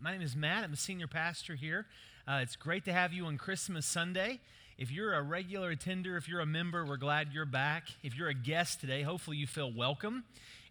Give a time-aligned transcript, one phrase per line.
[0.00, 0.62] My name is Matt.
[0.62, 1.84] I'm a senior pastor here.
[2.28, 4.38] Uh, it's great to have you on Christmas Sunday.
[4.78, 7.88] If you're a regular attender, if you're a member, we're glad you're back.
[8.04, 10.22] If you're a guest today, hopefully you feel welcome.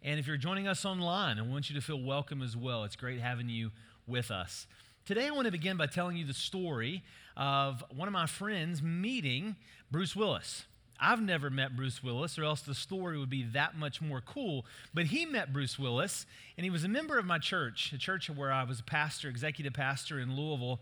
[0.01, 2.85] And if you're joining us online, I want you to feel welcome as well.
[2.85, 3.71] It's great having you
[4.07, 4.65] with us.
[5.05, 7.03] Today, I want to begin by telling you the story
[7.35, 9.57] of one of my friends meeting
[9.91, 10.63] Bruce Willis.
[10.99, 14.65] I've never met Bruce Willis, or else the story would be that much more cool.
[14.93, 16.25] But he met Bruce Willis,
[16.57, 19.29] and he was a member of my church, a church where I was a pastor,
[19.29, 20.79] executive pastor in Louisville.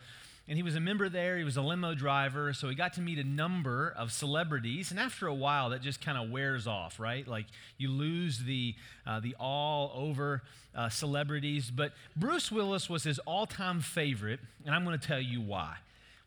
[0.47, 3.01] And he was a member there, he was a limo driver, so he got to
[3.01, 4.91] meet a number of celebrities.
[4.91, 7.27] And after a while, that just kind of wears off, right?
[7.27, 7.47] Like
[7.79, 8.75] you lose the,
[9.07, 10.43] uh, the all over
[10.75, 11.71] uh, celebrities.
[11.71, 15.77] But Bruce Willis was his all time favorite, and I'm going to tell you why.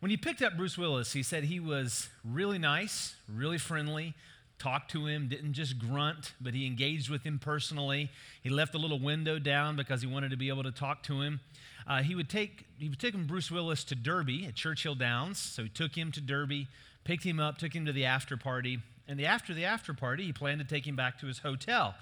[0.00, 4.14] When he picked up Bruce Willis, he said he was really nice, really friendly,
[4.58, 8.10] talked to him, didn't just grunt, but he engaged with him personally.
[8.40, 11.20] He left a little window down because he wanted to be able to talk to
[11.20, 11.40] him.
[11.84, 15.38] Uh, he would take he would take him Bruce Willis to Derby at Churchill Downs,
[15.38, 16.68] so he took him to Derby,
[17.02, 20.26] picked him up, took him to the after party, and the after the after party,
[20.26, 21.96] he planned to take him back to his hotel.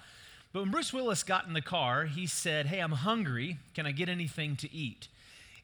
[0.53, 3.57] But when Bruce Willis got in the car, he said, "Hey, I'm hungry.
[3.73, 5.07] Can I get anything to eat?"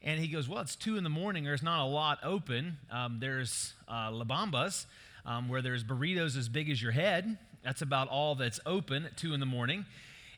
[0.04, 1.44] And he goes, Well, it's two in the morning.
[1.44, 2.76] There's not a lot open.
[2.92, 4.84] Um, there's uh, La Bambas,
[5.24, 7.38] um, where there's burritos as big as your head.
[7.64, 9.86] That's about all that's open at two in the morning.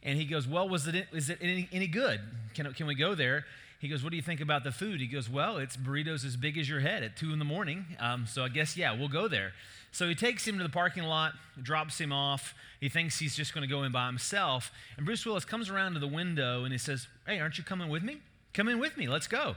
[0.04, 2.20] And he goes, Well, was it, is it any, any good?
[2.54, 3.44] Can, can we go there?
[3.80, 5.00] He goes, What do you think about the food?
[5.00, 7.86] He goes, Well, it's burritos as big as your head at two in the morning.
[7.98, 9.52] Um, so I guess, yeah, we'll go there.
[9.90, 12.54] So he takes him to the parking lot, drops him off.
[12.80, 14.70] He thinks he's just going to go in by himself.
[14.96, 17.88] And Bruce Willis comes around to the window and he says, Hey, aren't you coming
[17.88, 18.20] with me?
[18.56, 19.06] Come in with me.
[19.06, 19.56] Let's go.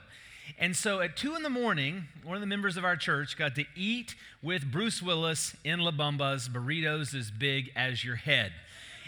[0.59, 3.55] And so at two in the morning, one of the members of our church got
[3.55, 8.51] to eat with Bruce Willis in La Bambas, burritos as big as your head.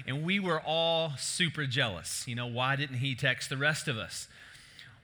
[0.07, 2.25] And we were all super jealous.
[2.25, 4.29] You know, why didn't he text the rest of us?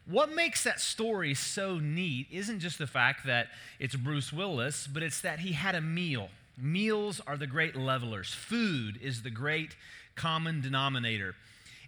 [0.06, 3.48] What makes that story so neat isn't just the fact that
[3.80, 6.30] it's Bruce Willis, but it's that he had a meal.
[6.58, 9.76] Meals are the great levelers, food is the great
[10.16, 11.36] common denominator.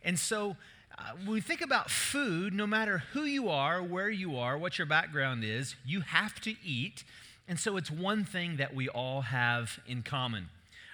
[0.04, 0.58] And so
[1.00, 4.78] Uh, when we think about food, no matter who you are, where you are, what
[4.78, 7.06] your background is, you have to eat.
[7.48, 10.50] And so it's one thing that we all have in common.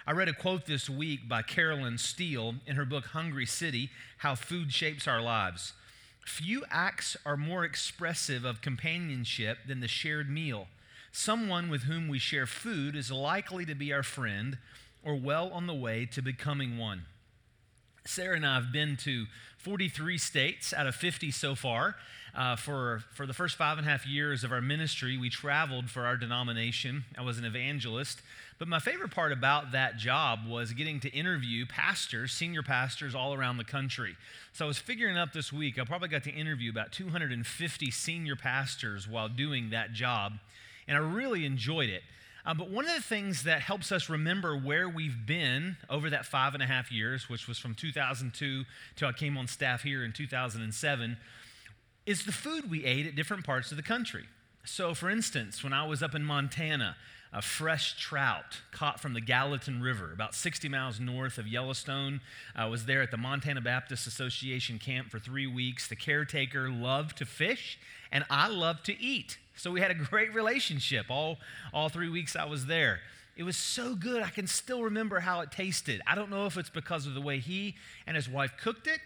[0.06, 4.36] I read a quote this week by Carolyn Steel in her book Hungry City How
[4.36, 5.72] Food Shapes Our Lives.
[6.24, 10.68] Few acts are more expressive of companionship than the shared meal.
[11.10, 14.58] Someone with whom we share food is likely to be our friend
[15.04, 17.06] or well on the way to becoming one.
[18.06, 19.26] Sarah and I have been to
[19.58, 21.96] 43 states out of 50 so far.
[22.34, 25.88] Uh, for, for the first five and a half years of our ministry, we traveled
[25.88, 27.04] for our denomination.
[27.16, 28.20] I was an evangelist.
[28.58, 33.32] But my favorite part about that job was getting to interview pastors, senior pastors all
[33.32, 34.16] around the country.
[34.52, 38.36] So I was figuring out this week, I probably got to interview about 250 senior
[38.36, 40.34] pastors while doing that job.
[40.86, 42.02] And I really enjoyed it.
[42.46, 46.24] Uh, but one of the things that helps us remember where we've been over that
[46.24, 48.64] five and a half years, which was from 2002
[48.94, 51.16] till I came on staff here in 2007,
[52.06, 54.26] is the food we ate at different parts of the country.
[54.64, 56.96] So, for instance, when I was up in Montana,
[57.32, 62.20] a fresh trout caught from the Gallatin River, about 60 miles north of Yellowstone.
[62.54, 65.88] I was there at the Montana Baptist Association camp for three weeks.
[65.88, 67.78] The caretaker loved to fish,
[68.10, 69.36] and I loved to eat.
[69.56, 71.38] So we had a great relationship all,
[71.72, 73.00] all three weeks I was there.
[73.36, 76.00] It was so good, I can still remember how it tasted.
[76.06, 77.74] I don't know if it's because of the way he
[78.06, 79.00] and his wife cooked it,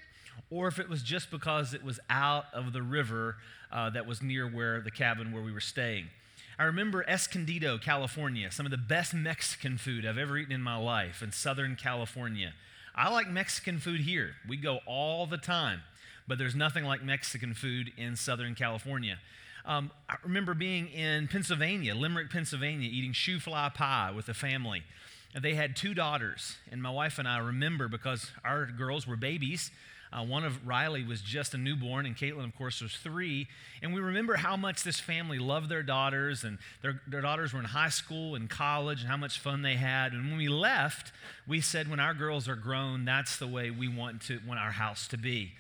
[0.51, 3.37] or if it was just because it was out of the river
[3.73, 6.07] uh, that was near where the cabin where we were staying.
[6.59, 10.77] I remember Escondido, California, some of the best Mexican food I've ever eaten in my
[10.77, 12.53] life in Southern California.
[12.95, 14.33] I like Mexican food here.
[14.49, 15.81] We go all the time,
[16.29, 19.19] but there's nothing like Mexican food in Southern California.
[19.65, 24.83] Um, I remember being in Pennsylvania, Limerick, Pennsylvania, eating shoofly pie with a family.
[25.35, 29.17] And They had two daughters, and my wife and I remember because our girls were
[29.17, 29.71] babies.
[30.13, 33.47] Uh, one of Riley was just a newborn, and Caitlin, of course, was three.
[33.81, 37.61] And we remember how much this family loved their daughters, and their, their daughters were
[37.61, 40.13] in high school and college, and how much fun they had.
[40.13, 41.13] And when we left,
[41.47, 44.73] we said, when our girls are grown, that's the way we want, to, want our
[44.73, 45.53] house to be.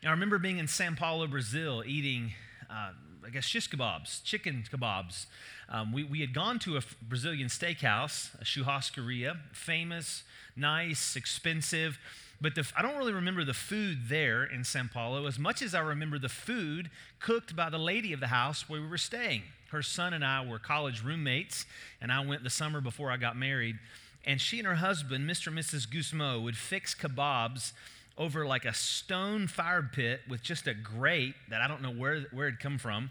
[0.00, 2.32] And I remember being in Sao Paulo, Brazil, eating
[2.70, 2.92] uh,
[3.28, 5.26] I guess, shish kebabs, chicken kebabs.
[5.68, 10.22] Um, we, we had gone to a Brazilian steakhouse, a churrascaria, famous,
[10.56, 11.98] nice, expensive.
[12.40, 15.74] But the, I don't really remember the food there in Sao Paulo as much as
[15.74, 16.88] I remember the food
[17.20, 19.42] cooked by the lady of the house where we were staying.
[19.72, 21.66] Her son and I were college roommates,
[22.00, 23.78] and I went the summer before I got married.
[24.24, 25.48] And she and her husband, Mr.
[25.48, 25.86] and Mrs.
[25.86, 27.72] Gusmo, would fix kebabs
[28.18, 32.22] over like a stone fire pit with just a grate that I don't know where,
[32.32, 33.10] where it come from.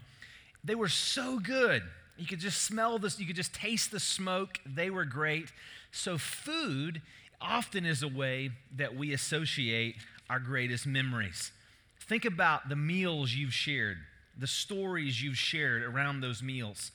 [0.62, 1.82] They were so good.
[2.18, 4.58] You could just smell this, you could just taste the smoke.
[4.66, 5.50] They were great.
[5.92, 7.00] So, food
[7.40, 9.96] often is a way that we associate
[10.28, 11.52] our greatest memories.
[12.00, 13.98] Think about the meals you've shared,
[14.36, 16.90] the stories you've shared around those meals,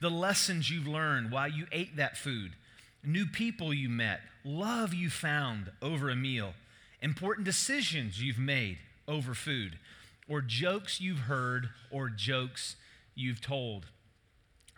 [0.00, 2.52] the lessons you've learned while you ate that food,
[3.04, 6.54] new people you met, love you found over a meal,
[7.00, 9.78] important decisions you've made over food,
[10.28, 12.76] or jokes you've heard or jokes
[13.14, 13.86] you've told.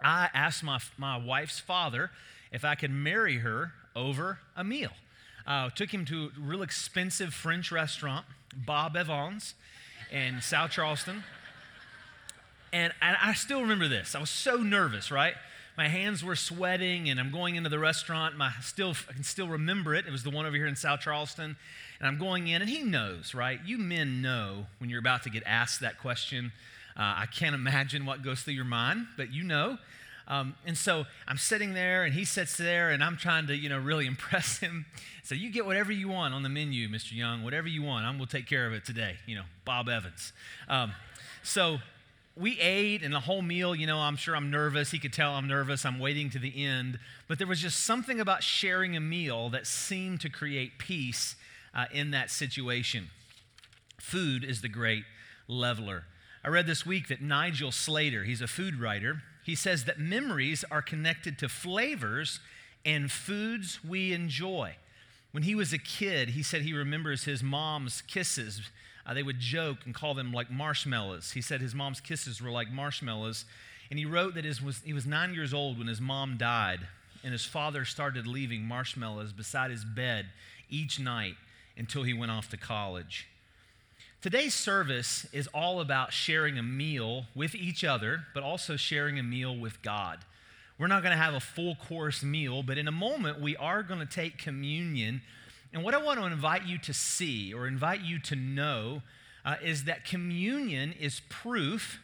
[0.03, 2.11] I asked my, my wife's father
[2.53, 4.93] if I could marry her over a meal.
[5.47, 8.25] Uh, took him to a real expensive French restaurant,
[8.55, 9.55] Bob Evans,
[10.13, 11.25] in South Charleston.
[12.73, 14.15] And, and I still remember this.
[14.15, 15.35] I was so nervous, right?
[15.77, 18.37] My hands were sweating, and I'm going into the restaurant.
[18.37, 20.07] My still, I can still remember it.
[20.07, 21.57] It was the one over here in South Charleston.
[22.01, 23.61] And I'm going in, and he knows, right?
[23.65, 26.51] You men know when you're about to get asked that question.
[26.97, 29.79] Uh, I can't imagine what goes through your mind, but you know.
[30.27, 33.69] Um, and so I'm sitting there, and he sits there, and I'm trying to, you
[33.69, 34.87] know, really impress him.
[35.25, 37.13] So you get whatever you want on the menu, Mr.
[37.13, 38.07] Young, whatever you want.
[38.07, 39.17] I'm going to take care of it today.
[39.27, 40.33] You know, Bob Evans.
[40.69, 40.93] Um,
[41.43, 41.79] so
[42.37, 44.91] we ate, and the whole meal, you know, I'm sure I'm nervous.
[44.91, 45.85] He could tell I'm nervous.
[45.85, 46.99] I'm waiting to the end.
[47.29, 51.37] But there was just something about sharing a meal that seemed to create peace
[51.75, 53.11] uh, in that situation.
[53.99, 55.05] Food is the great
[55.49, 56.05] leveler.
[56.43, 60.65] I read this week that Nigel Slater, he's a food writer, he says that memories
[60.71, 62.41] are connected to flavors
[62.85, 64.77] and foods we enjoy.
[65.33, 68.71] When he was a kid, he said he remembers his mom's kisses.
[69.07, 71.33] Uh, they would joke and call them like marshmallows.
[71.33, 73.45] He said his mom's kisses were like marshmallows.
[73.91, 76.81] And he wrote that his, was, he was nine years old when his mom died,
[77.23, 80.27] and his father started leaving marshmallows beside his bed
[80.69, 81.35] each night
[81.81, 83.27] until he went off to college.
[84.21, 89.23] Today's service is all about sharing a meal with each other, but also sharing a
[89.23, 90.19] meal with God.
[90.79, 93.83] We're not going to have a full course meal, but in a moment we are
[93.83, 95.23] going to take communion.
[95.73, 99.03] And what I want to invite you to see or invite you to know
[99.45, 102.01] uh, is that communion is proof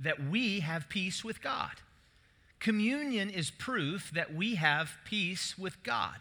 [0.00, 1.70] that we have peace with God.
[2.58, 6.16] Communion is proof that we have peace with God.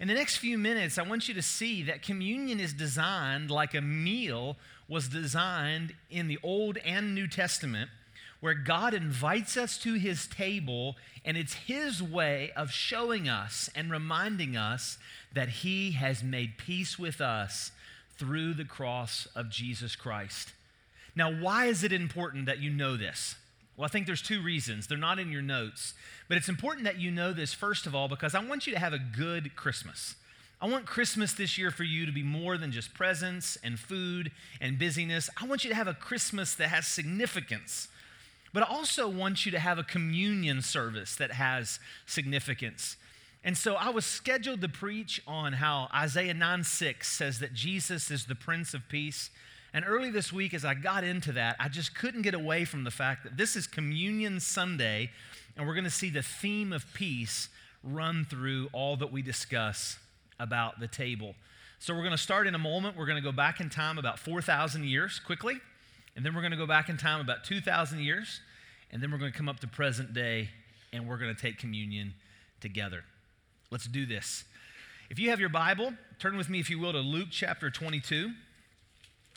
[0.00, 3.74] In the next few minutes, I want you to see that communion is designed like
[3.74, 4.56] a meal
[4.88, 7.90] was designed in the Old and New Testament,
[8.40, 13.90] where God invites us to his table, and it's his way of showing us and
[13.90, 14.98] reminding us
[15.32, 17.72] that he has made peace with us
[18.16, 20.52] through the cross of Jesus Christ.
[21.16, 23.34] Now, why is it important that you know this?
[23.78, 24.88] Well, I think there's two reasons.
[24.88, 25.94] They're not in your notes,
[26.26, 28.78] but it's important that you know this, first of all, because I want you to
[28.80, 30.16] have a good Christmas.
[30.60, 34.32] I want Christmas this year for you to be more than just presents and food
[34.60, 35.30] and busyness.
[35.40, 37.86] I want you to have a Christmas that has significance.
[38.52, 42.96] But I also want you to have a communion service that has significance.
[43.44, 48.10] And so I was scheduled to preach on how Isaiah 9 6 says that Jesus
[48.10, 49.30] is the Prince of Peace.
[49.74, 52.84] And early this week, as I got into that, I just couldn't get away from
[52.84, 55.10] the fact that this is Communion Sunday,
[55.56, 57.48] and we're going to see the theme of peace
[57.84, 59.98] run through all that we discuss
[60.40, 61.34] about the table.
[61.78, 62.96] So we're going to start in a moment.
[62.96, 65.56] We're going to go back in time about 4,000 years quickly,
[66.16, 68.40] and then we're going to go back in time about 2,000 years,
[68.90, 70.48] and then we're going to come up to present day,
[70.92, 72.14] and we're going to take communion
[72.60, 73.04] together.
[73.70, 74.44] Let's do this.
[75.10, 78.32] If you have your Bible, turn with me, if you will, to Luke chapter 22.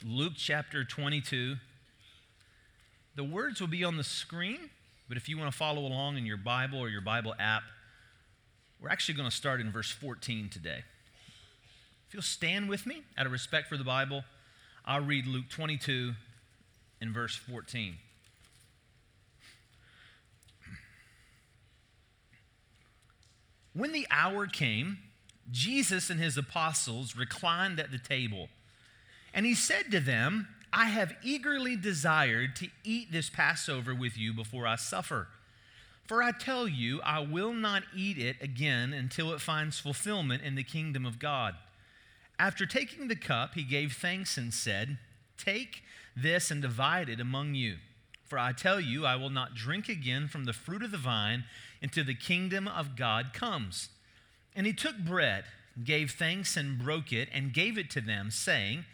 [0.03, 1.57] Luke chapter 22.
[3.15, 4.71] The words will be on the screen,
[5.07, 7.63] but if you want to follow along in your Bible or your Bible app,
[8.81, 10.83] we're actually going to start in verse 14 today.
[12.07, 14.23] If you'll stand with me out of respect for the Bible,
[14.85, 16.13] I'll read Luke 22
[16.99, 17.97] in verse 14.
[23.73, 24.97] When the hour came,
[25.51, 28.49] Jesus and his apostles reclined at the table
[29.33, 34.33] and he said to them, I have eagerly desired to eat this Passover with you
[34.33, 35.27] before I suffer.
[36.05, 40.55] For I tell you, I will not eat it again until it finds fulfillment in
[40.55, 41.55] the kingdom of God.
[42.39, 44.97] After taking the cup, he gave thanks and said,
[45.37, 45.83] Take
[46.15, 47.77] this and divide it among you.
[48.25, 51.43] For I tell you, I will not drink again from the fruit of the vine
[51.81, 53.89] until the kingdom of God comes.
[54.55, 55.43] And he took bread,
[55.83, 58.85] gave thanks, and broke it, and gave it to them, saying,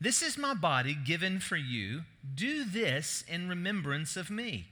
[0.00, 2.02] this is my body given for you.
[2.34, 4.66] Do this in remembrance of me.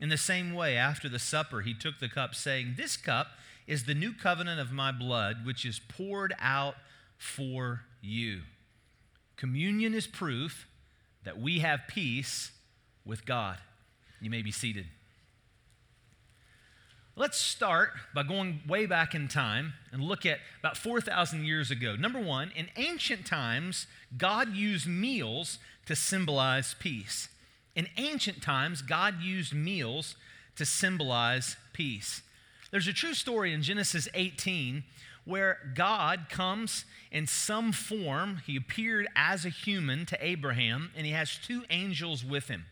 [0.00, 3.28] In the same way, after the supper, he took the cup, saying, This cup
[3.66, 6.76] is the new covenant of my blood, which is poured out
[7.16, 8.42] for you.
[9.36, 10.66] Communion is proof
[11.24, 12.52] that we have peace
[13.04, 13.58] with God.
[14.20, 14.86] You may be seated.
[17.18, 21.96] Let's start by going way back in time and look at about 4,000 years ago.
[21.96, 23.86] Number one, in ancient times,
[24.18, 27.30] God used meals to symbolize peace.
[27.74, 30.16] In ancient times, God used meals
[30.56, 32.20] to symbolize peace.
[32.70, 34.84] There's a true story in Genesis 18
[35.24, 38.42] where God comes in some form.
[38.46, 42.66] He appeared as a human to Abraham, and he has two angels with him.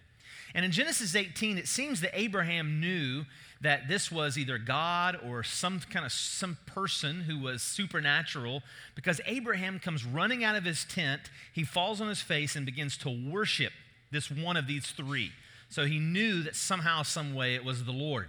[0.55, 3.25] And in Genesis 18, it seems that Abraham knew
[3.65, 8.63] that this was either God or some kind of some person who was supernatural
[8.95, 12.99] because Abraham comes running out of his tent, he falls on his face and begins
[12.99, 13.73] to worship
[14.13, 15.33] this one of these three.
[15.71, 18.29] So he knew that somehow some way it was the Lord.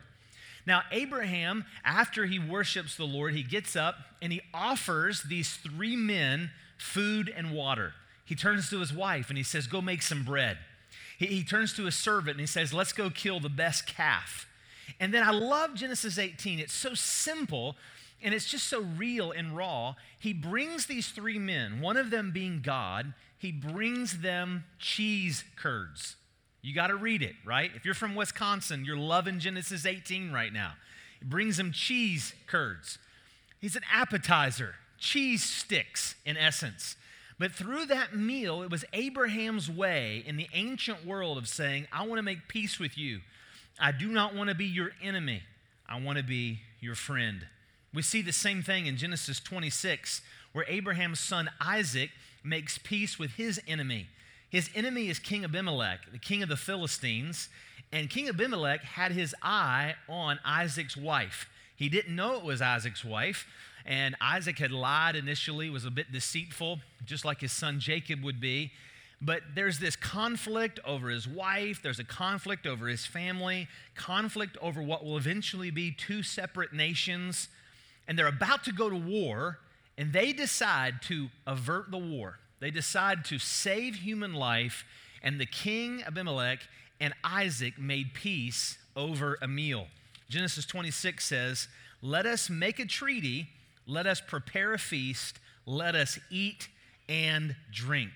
[0.65, 5.97] Now, Abraham, after he worships the Lord, he gets up and he offers these three
[5.97, 7.93] men food and water.
[8.23, 10.57] He turns to his wife and he says, Go make some bread.
[11.19, 14.47] He, he turns to his servant and he says, Let's go kill the best calf.
[14.99, 16.59] And then I love Genesis 18.
[16.59, 17.75] It's so simple
[18.21, 19.95] and it's just so real and raw.
[20.19, 26.15] He brings these three men, one of them being God, he brings them cheese curds.
[26.61, 27.69] You got to read it, right?
[27.75, 30.73] If you're from Wisconsin, you're loving Genesis 18 right now.
[31.19, 32.97] He brings them cheese curds.
[33.61, 36.95] He's an appetizer, cheese sticks in essence.
[37.37, 42.07] But through that meal, it was Abraham's way in the ancient world of saying, I
[42.07, 43.19] want to make peace with you.
[43.79, 45.43] I do not want to be your enemy.
[45.87, 47.45] I want to be your friend.
[47.93, 50.21] We see the same thing in Genesis 26,
[50.53, 52.11] where Abraham's son Isaac
[52.43, 54.07] makes peace with his enemy.
[54.49, 57.49] His enemy is King Abimelech, the king of the Philistines,
[57.91, 61.49] and King Abimelech had his eye on Isaac's wife.
[61.75, 63.47] He didn't know it was Isaac's wife,
[63.85, 68.39] and Isaac had lied initially, was a bit deceitful, just like his son Jacob would
[68.39, 68.71] be.
[69.21, 74.81] But there's this conflict over his wife, there's a conflict over his family, conflict over
[74.81, 77.47] what will eventually be two separate nations.
[78.07, 79.59] And they're about to go to war,
[79.97, 82.39] and they decide to avert the war.
[82.59, 84.85] They decide to save human life,
[85.23, 86.59] and the king Abimelech
[86.99, 89.87] and Isaac made peace over a meal.
[90.29, 91.67] Genesis 26 says,
[92.01, 93.49] Let us make a treaty,
[93.87, 96.67] let us prepare a feast, let us eat
[97.07, 98.11] and drink.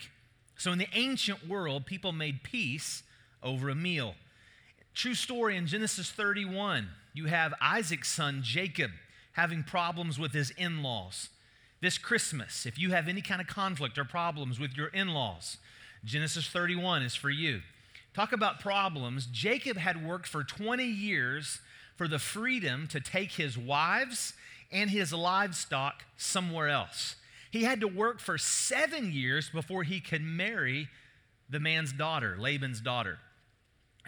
[0.59, 3.01] So, in the ancient world, people made peace
[3.41, 4.15] over a meal.
[4.93, 8.91] True story in Genesis 31, you have Isaac's son Jacob
[9.31, 11.29] having problems with his in laws.
[11.79, 15.59] This Christmas, if you have any kind of conflict or problems with your in laws,
[16.03, 17.61] Genesis 31 is for you.
[18.13, 19.27] Talk about problems.
[19.27, 21.61] Jacob had worked for 20 years
[21.95, 24.33] for the freedom to take his wives
[24.73, 27.15] and his livestock somewhere else.
[27.51, 30.87] He had to work for seven years before he could marry
[31.49, 33.19] the man's daughter, Laban's daughter.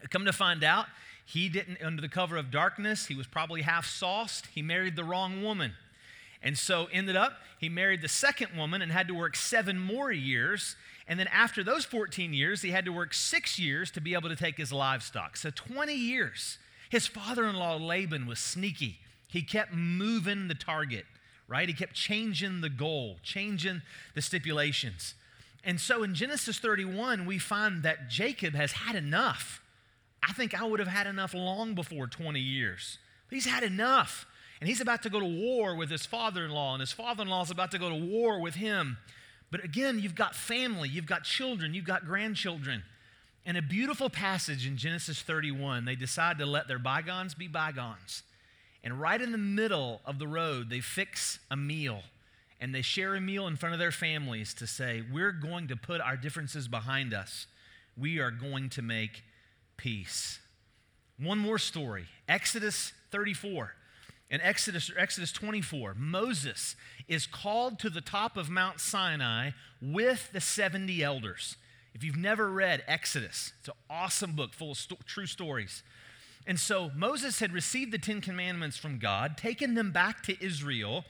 [0.09, 0.85] Come to find out,
[1.25, 4.47] he didn't, under the cover of darkness, he was probably half sauced.
[4.47, 5.73] He married the wrong woman.
[6.43, 10.11] And so ended up, he married the second woman and had to work seven more
[10.11, 10.75] years.
[11.07, 14.29] And then after those 14 years, he had to work six years to be able
[14.29, 15.37] to take his livestock.
[15.37, 16.57] So 20 years.
[16.89, 18.99] His father in law, Laban, was sneaky.
[19.27, 21.05] He kept moving the target
[21.51, 21.67] right?
[21.67, 23.81] He kept changing the goal, changing
[24.15, 25.15] the stipulations.
[25.65, 29.61] And so in Genesis 31, we find that Jacob has had enough.
[30.23, 32.97] I think I would have had enough long before 20 years.
[33.29, 34.25] He's had enough.
[34.61, 37.23] And he's about to go to war with his father in law, and his father
[37.23, 38.97] in law is about to go to war with him.
[39.49, 42.83] But again, you've got family, you've got children, you've got grandchildren.
[43.45, 48.23] And a beautiful passage in Genesis 31, they decide to let their bygones be bygones.
[48.83, 52.01] And right in the middle of the road, they fix a meal
[52.59, 55.75] and they share a meal in front of their families to say, We're going to
[55.75, 57.47] put our differences behind us.
[57.97, 59.23] We are going to make
[59.77, 60.39] peace.
[61.19, 63.73] One more story Exodus 34.
[64.29, 66.77] In Exodus, Exodus 24, Moses
[67.09, 71.57] is called to the top of Mount Sinai with the 70 elders.
[71.93, 75.83] If you've never read Exodus, it's an awesome book full of sto- true stories.
[76.47, 81.05] And so Moses had received the Ten Commandments from God, taken them back to Israel,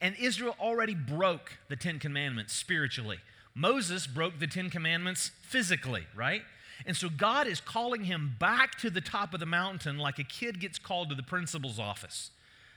[0.00, 3.18] and Israel already broke the Ten Commandments spiritually.
[3.54, 6.42] Moses broke the Ten Commandments physically, right?
[6.84, 10.24] And so God is calling him back to the top of the mountain like a
[10.24, 12.30] kid gets called to the principal's office.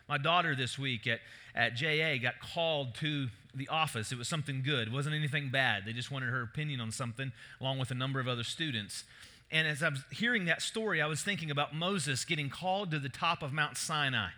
[0.08, 1.20] My daughter this week at,
[1.54, 4.12] at JA got called to the office.
[4.12, 5.84] It was something good, it wasn't anything bad.
[5.86, 9.04] They just wanted her opinion on something, along with a number of other students.
[9.52, 13.00] And as I was hearing that story, I was thinking about Moses getting called to
[13.00, 14.30] the top of Mount Sinai.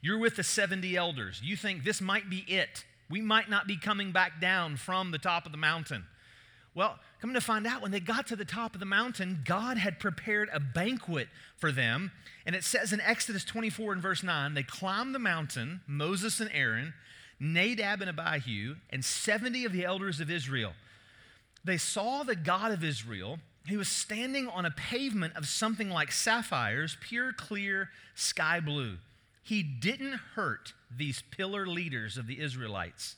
[0.00, 1.40] You're with the 70 elders.
[1.42, 2.84] You think this might be it.
[3.10, 6.04] We might not be coming back down from the top of the mountain.
[6.74, 9.76] Well, coming to find out, when they got to the top of the mountain, God
[9.76, 12.10] had prepared a banquet for them.
[12.46, 16.50] And it says in Exodus 24 and verse 9, they climbed the mountain, Moses and
[16.52, 16.94] Aaron,
[17.38, 20.72] Nadab and Abihu, and 70 of the elders of Israel.
[21.64, 23.38] They saw the God of Israel.
[23.66, 28.98] He was standing on a pavement of something like sapphires, pure, clear, sky blue.
[29.42, 33.16] He didn't hurt these pillar leaders of the Israelites.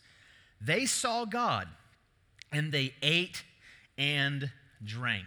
[0.61, 1.69] They saw God
[2.53, 3.43] and they ate
[3.97, 4.51] and
[4.85, 5.27] drank.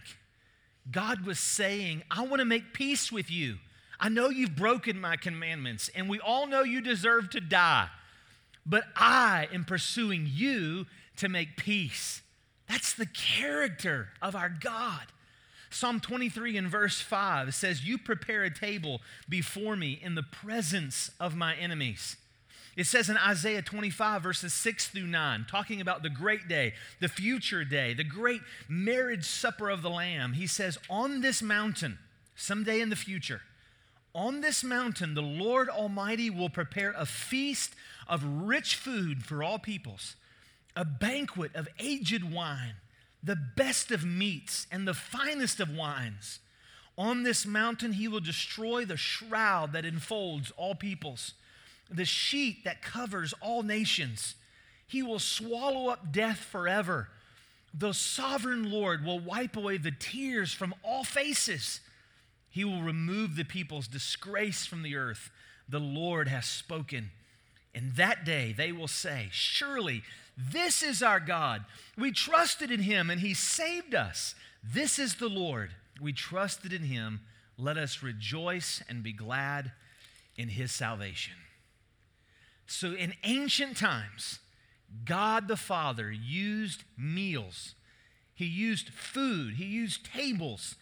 [0.89, 3.57] God was saying, I want to make peace with you.
[3.99, 7.89] I know you've broken my commandments, and we all know you deserve to die,
[8.65, 10.85] but I am pursuing you
[11.17, 12.21] to make peace.
[12.67, 15.07] That's the character of our God.
[15.69, 21.11] Psalm 23 and verse 5 says, You prepare a table before me in the presence
[21.19, 22.17] of my enemies.
[22.75, 27.07] It says in Isaiah 25, verses 6 through 9, talking about the great day, the
[27.07, 31.97] future day, the great marriage supper of the Lamb, he says, On this mountain,
[32.35, 33.41] someday in the future,
[34.13, 37.73] on this mountain, the Lord Almighty will prepare a feast
[38.07, 40.15] of rich food for all peoples,
[40.77, 42.75] a banquet of aged wine,
[43.21, 46.39] the best of meats, and the finest of wines.
[46.97, 51.33] On this mountain, he will destroy the shroud that enfolds all peoples
[51.89, 54.35] the sheet that covers all nations.
[54.87, 57.09] He will swallow up death forever.
[57.73, 61.81] The sovereign Lord will wipe away the tears from all faces.
[62.49, 65.29] He will remove the people's disgrace from the earth.
[65.69, 67.11] The Lord has spoken.
[67.73, 70.03] In that day they will say, Surely
[70.37, 71.65] this is our God.
[71.97, 74.35] We trusted in him and he saved us.
[74.63, 75.71] This is the Lord.
[75.99, 77.21] We trusted in him.
[77.57, 79.71] Let us rejoice and be glad
[80.35, 81.33] in his salvation.
[82.67, 84.39] So, in ancient times,
[85.05, 87.75] God the Father used meals,
[88.35, 90.75] He used food, He used tables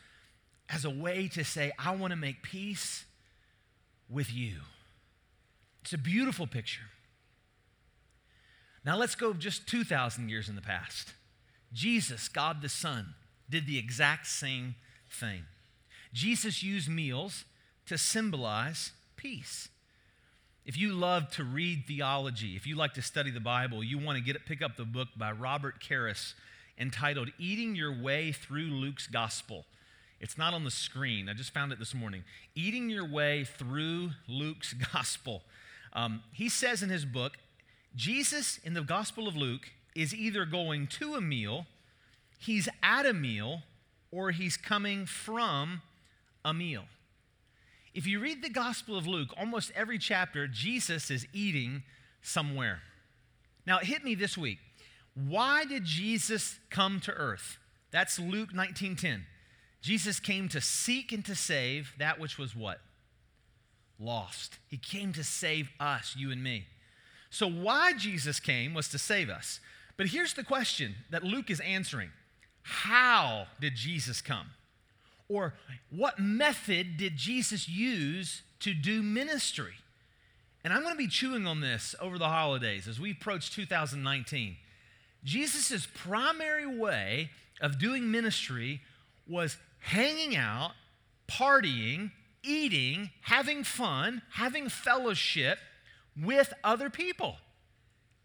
[0.67, 3.05] as a way to say, I want to make peace
[4.09, 4.61] with you.
[5.81, 6.89] It's a beautiful picture.
[8.85, 11.13] Now, let's go just 2,000 years in the past.
[11.73, 13.15] Jesus, God the Son,
[13.49, 14.75] did the exact same
[15.09, 15.43] thing.
[16.13, 17.45] Jesus used meals
[17.87, 19.69] to symbolize peace.
[20.65, 24.17] If you love to read theology, if you like to study the Bible, you want
[24.17, 26.33] to get pick up the book by Robert Karris
[26.77, 29.65] entitled Eating Your Way Through Luke's Gospel.
[30.19, 31.29] It's not on the screen.
[31.29, 32.23] I just found it this morning.
[32.55, 35.43] Eating Your Way Through Luke's Gospel.
[35.93, 37.33] Um, he says in his book,
[37.95, 41.65] Jesus in the Gospel of Luke is either going to a meal,
[42.37, 43.61] he's at a meal,
[44.11, 45.81] or he's coming from
[46.43, 46.85] a meal.
[47.93, 51.83] If you read the Gospel of Luke, almost every chapter, Jesus is eating
[52.21, 52.81] somewhere.
[53.65, 54.59] Now, it hit me this week.
[55.13, 57.57] Why did Jesus come to earth?
[57.91, 59.25] That's Luke 19:10.
[59.81, 62.81] Jesus came to seek and to save that which was what?
[63.97, 64.57] Lost.
[64.67, 66.67] He came to save us, you and me.
[67.35, 69.59] So why Jesus came was to save us.
[69.97, 72.11] But here's the question that Luke is answering.
[72.61, 74.51] How did Jesus come?
[75.27, 75.53] Or
[75.89, 79.73] what method did Jesus use to do ministry?
[80.63, 84.55] And I'm going to be chewing on this over the holidays as we approach 2019.
[85.25, 88.79] Jesus' primary way of doing ministry
[89.27, 90.71] was hanging out,
[91.27, 92.11] partying,
[92.43, 95.59] eating, having fun, having fellowship
[96.21, 97.37] with other people.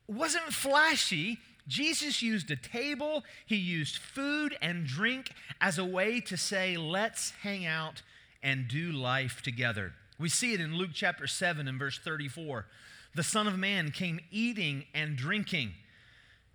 [0.09, 6.20] It wasn't flashy, Jesus used a table, he used food and drink as a way
[6.22, 8.03] to say, let's hang out
[8.42, 9.92] and do life together.
[10.18, 12.66] We see it in Luke chapter 7 and verse 34.
[13.14, 15.72] The Son of Man came eating and drinking.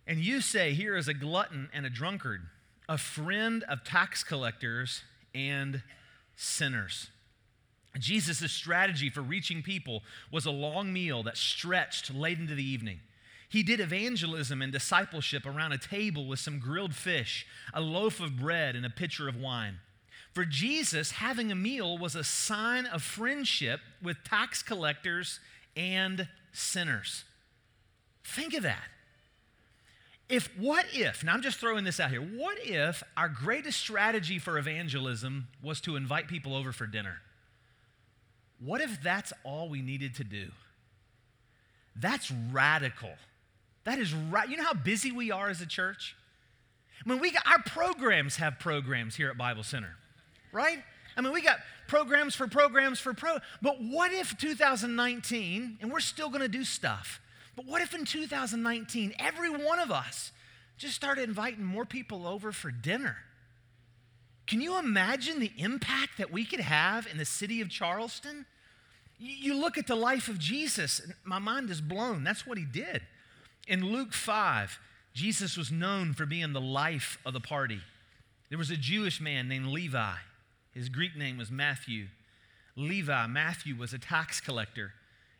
[0.07, 2.41] And you say, Here is a glutton and a drunkard,
[2.87, 5.01] a friend of tax collectors
[5.33, 5.81] and
[6.35, 7.09] sinners.
[7.99, 12.99] Jesus' strategy for reaching people was a long meal that stretched late into the evening.
[13.49, 18.38] He did evangelism and discipleship around a table with some grilled fish, a loaf of
[18.38, 19.79] bread, and a pitcher of wine.
[20.34, 25.39] For Jesus, having a meal was a sign of friendship with tax collectors
[25.77, 27.23] and sinners.
[28.25, 28.84] Think of that.
[30.27, 34.39] If, what if, now I'm just throwing this out here, what if our greatest strategy
[34.39, 37.21] for evangelism was to invite people over for dinner?
[38.59, 40.47] What if that's all we needed to do?
[41.95, 43.11] That's radical.
[43.83, 44.49] That is right.
[44.49, 46.15] You know how busy we are as a church?
[47.05, 49.95] I mean, we got, our programs have programs here at Bible Center,
[50.51, 50.79] right?
[51.15, 53.37] I mean, we got programs for programs for pro.
[53.61, 57.21] But what if 2019, and we're still going to do stuff,
[57.55, 60.31] but what if in 2019, every one of us
[60.77, 63.17] just started inviting more people over for dinner.
[64.47, 68.45] Can you imagine the impact that we could have in the city of Charleston?
[69.17, 72.23] You look at the life of Jesus, and my mind is blown.
[72.23, 73.01] That's what he did.
[73.67, 74.79] In Luke 5,
[75.13, 77.81] Jesus was known for being the life of the party.
[78.49, 80.15] There was a Jewish man named Levi.
[80.73, 82.08] His Greek name was Matthew.
[82.75, 84.93] Levi, Matthew, was a tax collector.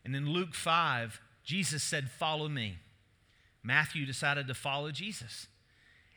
[0.06, 2.78] And in Luke 5, Jesus said, Follow me.
[3.62, 5.48] Matthew decided to follow Jesus.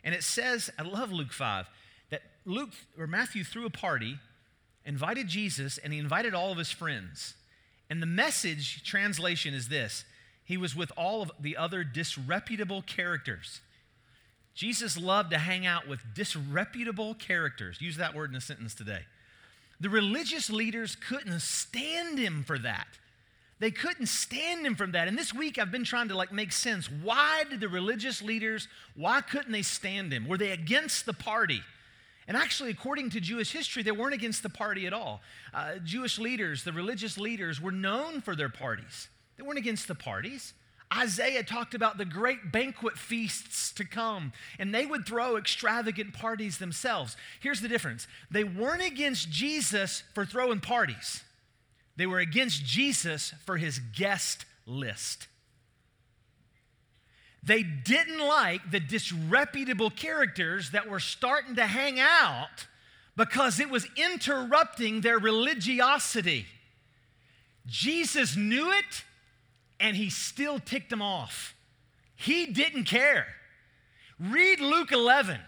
[0.05, 1.73] And it says, I love Luke 5, that
[2.49, 4.19] Luke or Matthew threw a party,
[4.85, 7.35] invited Jesus, and he invited all of his friends.
[7.91, 10.05] And the message translation is this
[10.45, 13.61] He was with all of the other disreputable characters.
[14.55, 17.81] Jesus loved to hang out with disreputable characters.
[17.81, 19.03] Use that word in a sentence today.
[19.79, 22.89] The religious leaders couldn't stand him for that.
[23.61, 25.07] They couldn't stand him from that.
[25.07, 26.91] And this week I've been trying to like make sense.
[26.91, 30.27] Why did the religious leaders, why couldn't they stand him?
[30.27, 31.63] Were they against the party?
[32.29, 35.23] And actually, according to Jewish history, they weren't against the party at all.
[35.55, 39.09] Uh, Jewish leaders, the religious leaders, were known for their parties.
[39.37, 40.53] They weren't against the parties.
[40.95, 46.59] Isaiah talked about the great banquet feasts to come, and they would throw extravagant parties
[46.59, 47.17] themselves.
[47.41, 51.25] Here's the difference they weren't against Jesus for throwing parties.
[51.97, 55.27] They were against Jesus for his guest list.
[57.43, 62.67] They didn't like the disreputable characters that were starting to hang out
[63.17, 66.47] because it was interrupting their religiosity.
[67.67, 69.05] Jesus knew it
[69.81, 71.55] and he still ticked them off.
[72.17, 73.27] He didn't care.
[74.19, 75.39] Read Luke 11.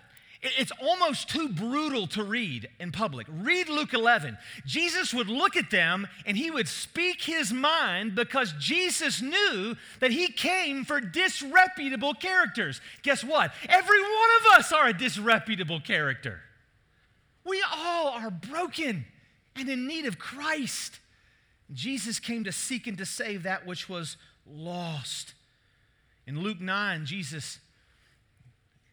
[0.42, 3.26] It's almost too brutal to read in public.
[3.30, 4.38] Read Luke 11.
[4.64, 10.12] Jesus would look at them and he would speak his mind because Jesus knew that
[10.12, 12.80] he came for disreputable characters.
[13.02, 13.52] Guess what?
[13.68, 16.40] Every one of us are a disreputable character.
[17.44, 19.04] We all are broken
[19.56, 21.00] and in need of Christ.
[21.70, 25.34] Jesus came to seek and to save that which was lost.
[26.26, 27.58] In Luke 9, Jesus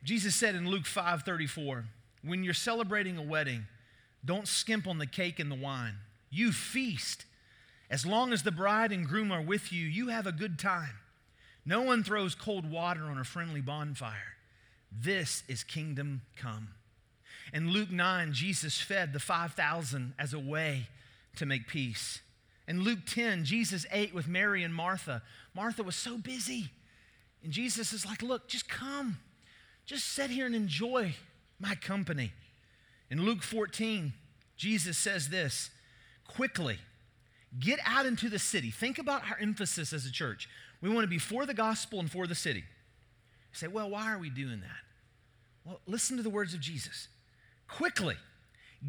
[0.03, 1.85] Jesus said in Luke 5 34,
[2.23, 3.65] when you're celebrating a wedding,
[4.23, 5.95] don't skimp on the cake and the wine.
[6.29, 7.25] You feast.
[7.89, 10.99] As long as the bride and groom are with you, you have a good time.
[11.65, 14.35] No one throws cold water on a friendly bonfire.
[14.91, 16.69] This is kingdom come.
[17.53, 20.87] In Luke 9, Jesus fed the 5,000 as a way
[21.37, 22.19] to make peace.
[22.67, 25.21] In Luke 10, Jesus ate with Mary and Martha.
[25.55, 26.71] Martha was so busy.
[27.43, 29.17] And Jesus is like, Look, just come.
[29.87, 31.15] Just sit here and enjoy
[31.59, 32.33] my company.
[33.09, 34.13] In Luke 14,
[34.57, 35.71] Jesus says this
[36.27, 36.77] quickly,
[37.57, 38.69] get out into the city.
[38.69, 40.49] Think about our emphasis as a church.
[40.81, 42.59] We want to be for the gospel and for the city.
[42.59, 44.83] You say, well, why are we doing that?
[45.63, 47.07] Well, listen to the words of Jesus.
[47.69, 48.17] Quickly,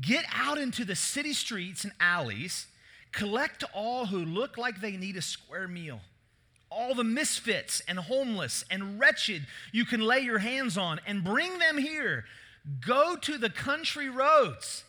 [0.00, 2.66] get out into the city streets and alleys,
[3.12, 6.00] collect all who look like they need a square meal
[6.70, 11.59] all the misfits and homeless and wretched you can lay your hands on and bring
[11.59, 12.24] them here.
[12.85, 14.85] Go to the country roads.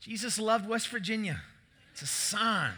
[0.00, 1.42] Jesus loved West Virginia.
[1.92, 2.72] It's a sign.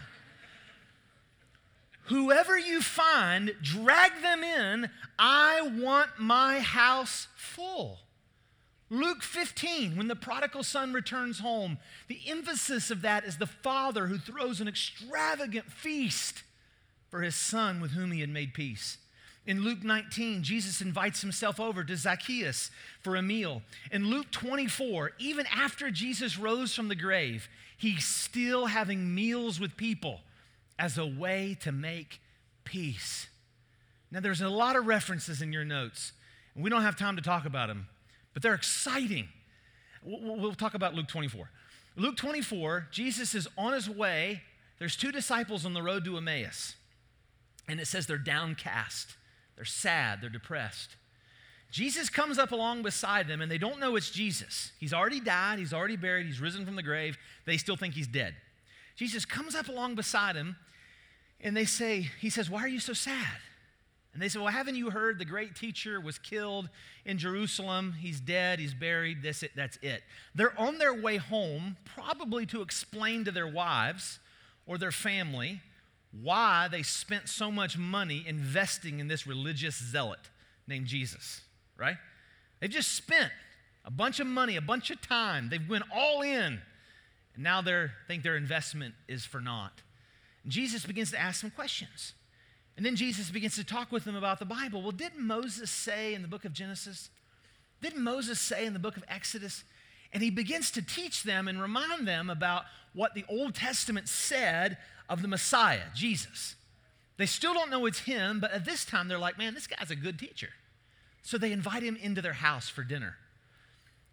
[2.04, 4.90] Whoever you find, drag them in.
[5.18, 8.00] I want my house full.
[8.92, 11.78] Luke 15, when the prodigal son returns home,
[12.08, 16.42] the emphasis of that is the father who throws an extravagant feast
[17.10, 18.98] for his son with whom he had made peace.
[19.46, 22.70] In Luke 19, Jesus invites himself over to Zacchaeus
[23.02, 23.62] for a meal.
[23.90, 29.76] In Luke 24, even after Jesus rose from the grave, he's still having meals with
[29.76, 30.20] people
[30.78, 32.20] as a way to make
[32.64, 33.28] peace.
[34.10, 36.12] Now, there's a lot of references in your notes,
[36.54, 37.88] and we don't have time to talk about them,
[38.34, 39.28] but they're exciting.
[40.02, 41.50] We'll talk about Luke 24.
[41.96, 44.42] Luke 24, Jesus is on his way.
[44.78, 46.76] There's two disciples on the road to Emmaus.
[47.70, 49.14] And it says they're downcast,
[49.54, 50.96] they're sad, they're depressed.
[51.70, 54.72] Jesus comes up along beside them, and they don't know it's Jesus.
[54.80, 57.16] He's already died, he's already buried, he's risen from the grave.
[57.44, 58.34] They still think he's dead.
[58.96, 60.56] Jesus comes up along beside him,
[61.40, 63.38] and they say, He says, Why are you so sad?
[64.12, 66.68] And they say, Well, haven't you heard the great teacher was killed
[67.04, 67.94] in Jerusalem?
[68.00, 70.02] He's dead, he's buried, that's it, that's it.
[70.34, 74.18] They're on their way home, probably to explain to their wives
[74.66, 75.60] or their family
[76.12, 80.20] why they spent so much money investing in this religious zealot
[80.66, 81.42] named Jesus,
[81.76, 81.96] right?
[82.60, 83.30] They've just spent
[83.84, 85.48] a bunch of money, a bunch of time.
[85.48, 86.60] They've went all in.
[87.34, 89.82] And now they think their investment is for naught.
[90.42, 92.14] And Jesus begins to ask them questions.
[92.76, 94.82] And then Jesus begins to talk with them about the Bible.
[94.82, 97.10] Well, didn't Moses say in the book of Genesis,
[97.82, 99.64] Didn't Moses say in the book of Exodus?
[100.12, 104.76] And he begins to teach them and remind them about what the Old Testament said
[105.10, 106.54] of the Messiah, Jesus.
[107.18, 109.90] They still don't know it's him, but at this time they're like, man, this guy's
[109.90, 110.48] a good teacher.
[111.20, 113.16] So they invite him into their house for dinner.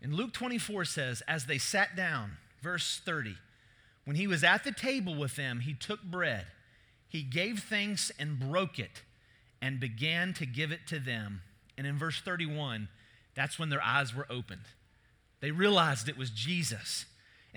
[0.01, 2.31] And Luke 24 says, as they sat down,
[2.61, 3.35] verse 30,
[4.03, 6.47] when he was at the table with them, he took bread,
[7.07, 9.03] he gave thanks and broke it,
[9.61, 11.41] and began to give it to them.
[11.77, 12.89] And in verse 31,
[13.35, 14.65] that's when their eyes were opened.
[15.39, 17.05] They realized it was Jesus.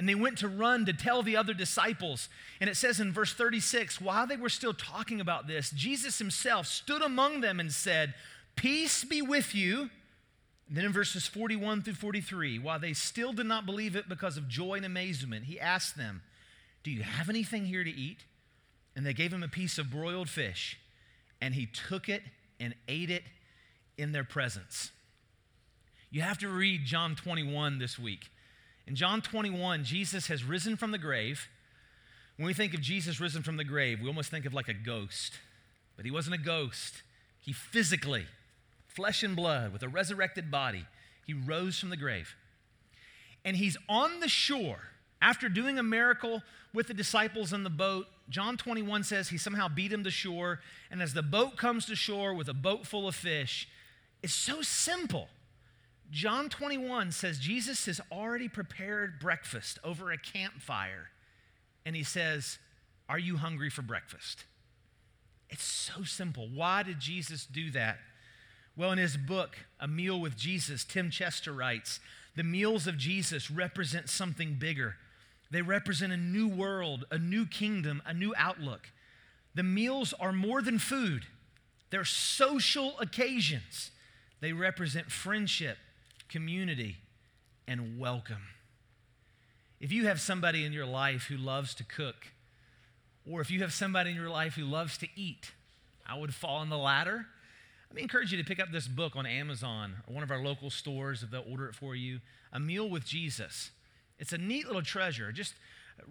[0.01, 2.31] And they went to run to tell the other disciples.
[2.59, 6.67] And it says in verse 36 while they were still talking about this, Jesus himself
[6.67, 8.15] stood among them and said,
[8.57, 9.91] Peace be with you.
[10.69, 14.39] And then in verses 41 through 43, while they still did not believe it because
[14.39, 16.23] of joy and amazement, he asked them,
[16.83, 18.25] Do you have anything here to eat?
[18.97, 20.81] And they gave him a piece of broiled fish,
[21.43, 22.23] and he took it
[22.59, 23.25] and ate it
[23.99, 24.93] in their presence.
[26.11, 28.31] You have to read John 21 this week.
[28.91, 31.49] In John 21, Jesus has risen from the grave.
[32.37, 34.75] When we think of Jesus risen from the grave, we almost think of like a
[34.75, 35.35] ghost.
[35.95, 37.05] But he wasn't a ghost.
[37.39, 38.27] He physically,
[38.89, 40.87] flesh and blood, with a resurrected body,
[41.25, 42.35] he rose from the grave.
[43.45, 44.89] And he's on the shore
[45.23, 46.43] after doing a miracle
[46.75, 48.09] with the disciples in the boat.
[48.29, 50.59] John 21 says he somehow beat him to shore.
[50.91, 53.69] And as the boat comes to shore with a boat full of fish,
[54.21, 55.29] it's so simple.
[56.11, 61.11] John 21 says Jesus has already prepared breakfast over a campfire.
[61.87, 62.59] And he says,
[63.09, 64.45] Are you hungry for breakfast?
[65.49, 66.49] It's so simple.
[66.53, 67.99] Why did Jesus do that?
[68.77, 72.01] Well, in his book, A Meal with Jesus, Tim Chester writes
[72.37, 74.97] The meals of Jesus represent something bigger.
[75.51, 78.89] They represent a new world, a new kingdom, a new outlook.
[79.55, 81.27] The meals are more than food,
[81.91, 83.91] they're social occasions.
[84.41, 85.77] They represent friendship,
[86.31, 86.97] community,
[87.67, 88.47] and welcome.
[89.81, 92.29] If you have somebody in your life who loves to cook,
[93.29, 95.51] or if you have somebody in your life who loves to eat,
[96.07, 97.27] I would fall on the latter.
[97.93, 100.71] Me encourage you to pick up this book on Amazon or one of our local
[100.71, 102.21] stores if they'll order it for you
[102.53, 103.71] A Meal with Jesus.
[104.21, 105.33] It's a neat little treasure.
[105.33, 105.55] Just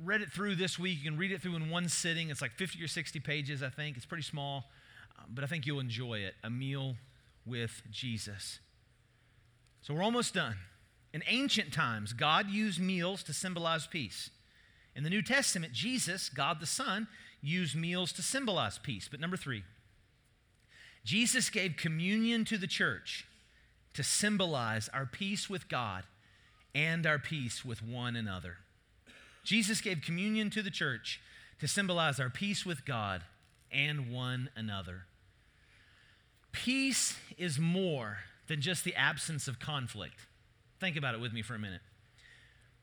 [0.03, 0.97] read it through this week.
[0.97, 2.29] You can read it through in one sitting.
[2.29, 3.95] It's like 50 or 60 pages, I think.
[3.95, 4.65] It's pretty small,
[5.17, 6.35] um, but I think you'll enjoy it.
[6.43, 6.95] A Meal
[7.45, 8.59] with Jesus.
[9.81, 10.55] So we're almost done.
[11.13, 14.29] In ancient times, God used meals to symbolize peace.
[14.95, 17.07] In the New Testament, Jesus, God the Son,
[17.41, 19.07] used meals to symbolize peace.
[19.09, 19.63] But number three,
[21.03, 23.25] Jesus gave communion to the church
[23.93, 26.03] to symbolize our peace with God
[26.75, 28.57] and our peace with one another.
[29.43, 31.19] Jesus gave communion to the church
[31.59, 33.23] to symbolize our peace with God
[33.71, 35.05] and one another.
[36.51, 40.27] Peace is more than just the absence of conflict.
[40.81, 41.81] Think about it with me for a minute.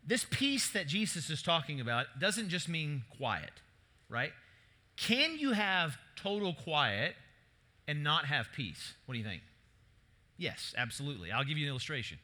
[0.06, 3.50] This peace that Jesus is talking about doesn't just mean quiet,
[4.08, 4.32] right?
[4.96, 7.16] Can you have total quiet
[7.88, 8.94] and not have peace?
[9.04, 9.42] What do you think?
[10.38, 11.32] Yes, absolutely.
[11.32, 12.18] I'll give you an illustration.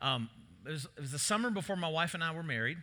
[0.00, 0.30] Um,
[0.64, 2.78] it, was, it was the summer before my wife and I were married,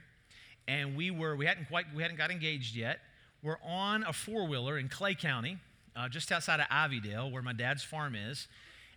[0.68, 3.00] and we were we hadn't quite we hadn't got engaged yet.
[3.42, 5.60] We're on a four wheeler in Clay County,
[5.96, 8.48] uh, just outside of Ivydale, where my dad's farm is,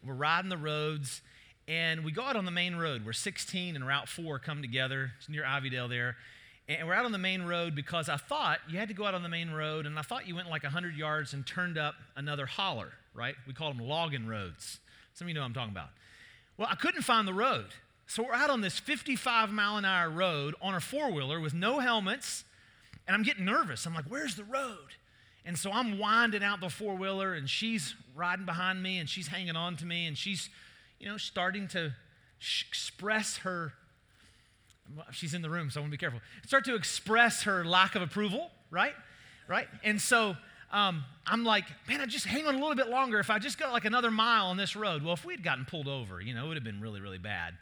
[0.07, 1.23] we're riding the roads,
[1.67, 5.13] and we go out on the main road where 16 and Route 4 come together.
[5.19, 6.17] It's near Ivydale there.
[6.69, 9.15] And we're out on the main road because I thought you had to go out
[9.15, 11.95] on the main road, and I thought you went like 100 yards and turned up
[12.15, 13.35] another holler, right?
[13.47, 14.79] We call them logging roads.
[15.15, 15.89] Some of you know what I'm talking about.
[16.59, 17.67] Well, I couldn't find the road.
[18.07, 21.55] So we're out on this 55 mile an hour road on a four wheeler with
[21.55, 22.45] no helmets,
[23.07, 23.87] and I'm getting nervous.
[23.87, 24.95] I'm like, where's the road?
[25.49, 29.29] And so I'm winding out the four wheeler, and she's riding behind me, and she's
[29.29, 30.51] hanging on to me, and she's,
[31.01, 31.95] you know, starting to
[32.39, 33.73] sh- express her.
[35.11, 36.21] She's in the room, so I want to be careful.
[36.47, 38.93] Start to express her lack of approval, right?
[39.49, 39.69] Right?
[39.85, 40.37] And so
[40.71, 43.19] um, I'm like, man, I just hang on a little bit longer.
[43.19, 45.65] If I just got like another mile on this road, well, if we had gotten
[45.65, 47.55] pulled over, you know, it would have been really, really bad.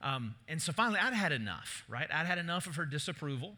[0.00, 2.06] Um, and so finally, I'd had enough, right?
[2.08, 3.56] I'd had enough of her disapproval.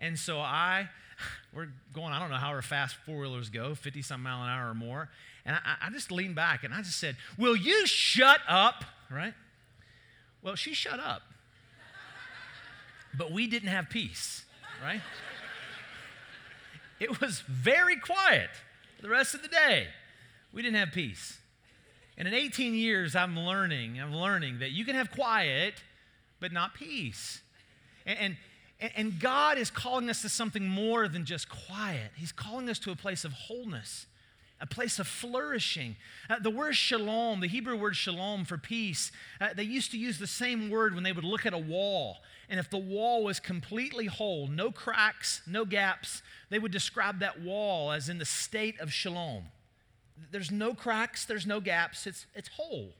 [0.00, 0.88] And so I,
[1.54, 4.70] we're going, I don't know how fast four wheelers go, 50 some mile an hour
[4.70, 5.08] or more.
[5.44, 8.84] And I, I just leaned back and I just said, Will you shut up?
[9.10, 9.34] Right?
[10.42, 11.22] Well, she shut up.
[13.16, 14.44] But we didn't have peace,
[14.84, 15.00] right?
[17.00, 18.50] It was very quiet
[19.00, 19.88] the rest of the day.
[20.52, 21.38] We didn't have peace.
[22.16, 25.74] And in 18 years, I'm learning, I'm learning that you can have quiet,
[26.38, 27.40] but not peace.
[28.04, 28.36] And, and,
[28.96, 32.12] and God is calling us to something more than just quiet.
[32.16, 34.06] He's calling us to a place of wholeness,
[34.60, 35.96] a place of flourishing.
[36.28, 40.18] Uh, the word shalom, the Hebrew word shalom for peace, uh, they used to use
[40.18, 42.18] the same word when they would look at a wall.
[42.48, 47.40] And if the wall was completely whole, no cracks, no gaps, they would describe that
[47.40, 49.44] wall as in the state of shalom.
[50.30, 52.94] There's no cracks, there's no gaps, it's, it's whole.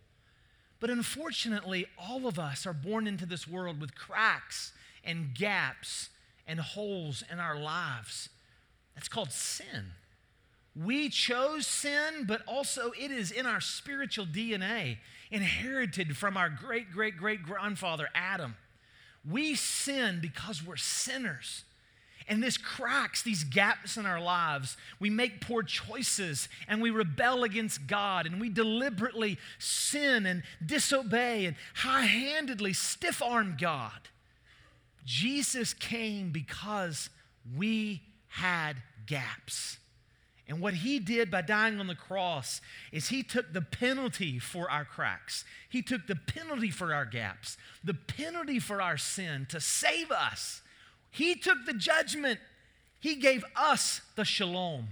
[0.79, 4.73] But unfortunately, all of us are born into this world with cracks
[5.05, 6.11] and gaps
[6.47, 8.29] and holes in our lives.
[8.95, 9.93] That's called sin.
[10.77, 14.99] We chose sin, but also it is in our spiritual DNA,
[15.31, 18.57] inherited from our great, great, great grandfather, Adam.
[19.29, 21.65] We sin because we're sinners.
[22.29, 24.77] And this cracks these gaps in our lives.
[25.01, 31.47] We make poor choices and we rebel against God and we deliberately sin and disobey
[31.47, 34.10] and high handedly stiff arm God.
[35.05, 37.11] Jesus came because
[37.57, 39.79] we had gaps.
[40.51, 42.61] And what he did by dying on the cross
[42.91, 45.45] is he took the penalty for our cracks.
[45.69, 50.61] He took the penalty for our gaps, the penalty for our sin to save us.
[51.13, 52.41] He took the judgment.
[52.99, 54.89] He gave us the shalom.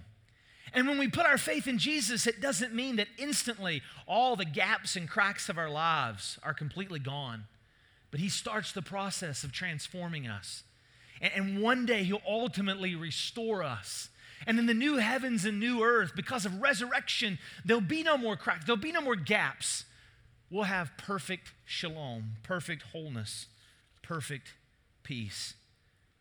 [0.72, 4.44] And when we put our faith in Jesus, it doesn't mean that instantly all the
[4.44, 7.44] gaps and cracks of our lives are completely gone.
[8.10, 10.62] But He starts the process of transforming us.
[11.20, 14.08] And one day He'll ultimately restore us
[14.46, 18.36] and in the new heavens and new earth, because of resurrection, there'll be no more
[18.36, 19.84] cracks, there'll be no more gaps.
[20.50, 23.46] We'll have perfect shalom, perfect wholeness,
[24.02, 24.54] perfect
[25.02, 25.54] peace.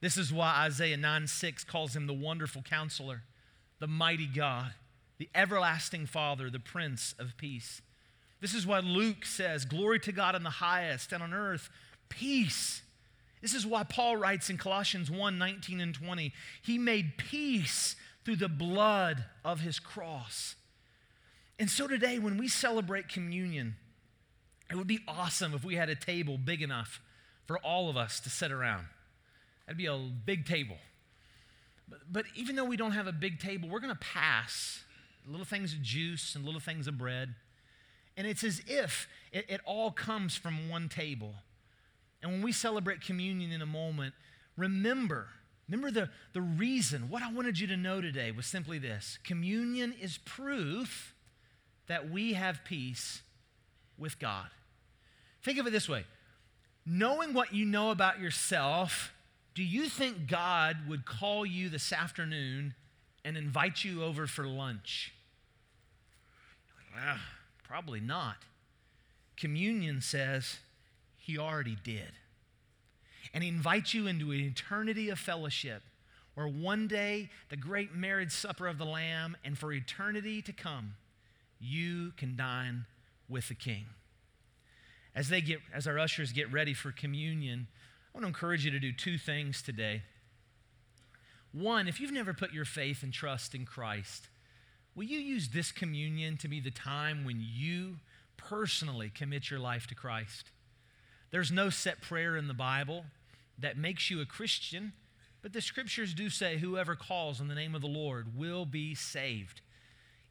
[0.01, 3.23] This is why Isaiah 9 6 calls him the wonderful counselor,
[3.79, 4.73] the mighty God,
[5.17, 7.81] the everlasting Father, the Prince of Peace.
[8.39, 11.69] This is why Luke says, Glory to God in the highest, and on earth,
[12.09, 12.81] peace.
[13.41, 17.95] This is why Paul writes in Colossians 1 19 and 20, He made peace
[18.25, 20.55] through the blood of his cross.
[21.59, 23.75] And so today, when we celebrate communion,
[24.69, 27.01] it would be awesome if we had a table big enough
[27.45, 28.85] for all of us to sit around.
[29.65, 30.77] That'd be a big table.
[31.89, 34.83] But, but even though we don't have a big table, we're going to pass
[35.25, 37.33] little things of juice and little things of bread.
[38.17, 41.35] And it's as if it, it all comes from one table.
[42.21, 44.15] And when we celebrate communion in a moment,
[44.57, 45.27] remember
[45.69, 49.93] Remember the, the reason, what I wanted you to know today was simply this communion
[50.01, 51.13] is proof
[51.87, 53.21] that we have peace
[53.97, 54.47] with God.
[55.43, 56.05] Think of it this way
[56.85, 59.13] knowing what you know about yourself,
[59.53, 62.73] do you think God would call you this afternoon
[63.25, 65.13] and invite you over for lunch?
[66.95, 67.17] Well,
[67.67, 68.37] probably not.
[69.35, 70.57] Communion says
[71.17, 72.13] he already did
[73.33, 75.83] and he invites you into an eternity of fellowship
[76.33, 80.95] where one day the great marriage supper of the Lamb and for eternity to come,
[81.59, 82.85] you can dine
[83.27, 83.85] with the King.
[85.15, 87.67] As, they get, as our ushers get ready for communion,
[88.13, 90.03] I want to encourage you to do two things today.
[91.51, 94.27] One, if you've never put your faith and trust in Christ,
[94.97, 97.97] will you use this communion to be the time when you
[98.35, 100.49] personally commit your life to Christ?
[101.29, 103.05] There's no set prayer in the Bible
[103.59, 104.93] that makes you a Christian,
[105.43, 108.95] but the scriptures do say whoever calls on the name of the Lord will be
[108.95, 109.61] saved.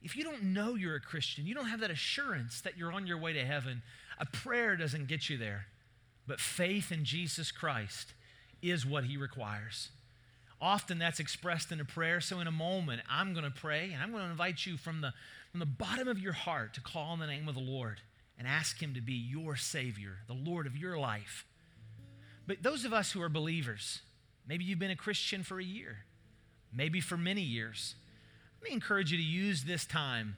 [0.03, 3.07] If you don't know you're a Christian, you don't have that assurance that you're on
[3.07, 3.83] your way to heaven,
[4.19, 5.67] a prayer doesn't get you there.
[6.27, 8.15] But faith in Jesus Christ
[8.63, 9.91] is what he requires.
[10.61, 12.21] Often that's expressed in a prayer.
[12.21, 15.01] So, in a moment, I'm going to pray and I'm going to invite you from
[15.01, 15.13] the,
[15.51, 18.01] from the bottom of your heart to call on the name of the Lord
[18.39, 21.45] and ask him to be your Savior, the Lord of your life.
[22.47, 24.03] But those of us who are believers,
[24.47, 25.99] maybe you've been a Christian for a year,
[26.73, 27.95] maybe for many years,
[28.61, 30.37] let me encourage you to use this time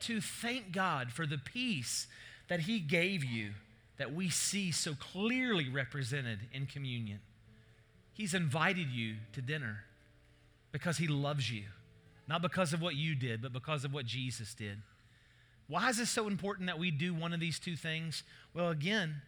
[0.00, 2.06] to thank God for the peace
[2.48, 3.52] that He gave you
[3.96, 7.20] that we see so clearly represented in communion.
[8.14, 9.84] He's invited you to dinner
[10.72, 11.64] because He loves you,
[12.26, 14.78] not because of what you did, but because of what Jesus did.
[15.66, 18.22] Why is this so important that we do one of these two things?
[18.54, 19.22] Well, again,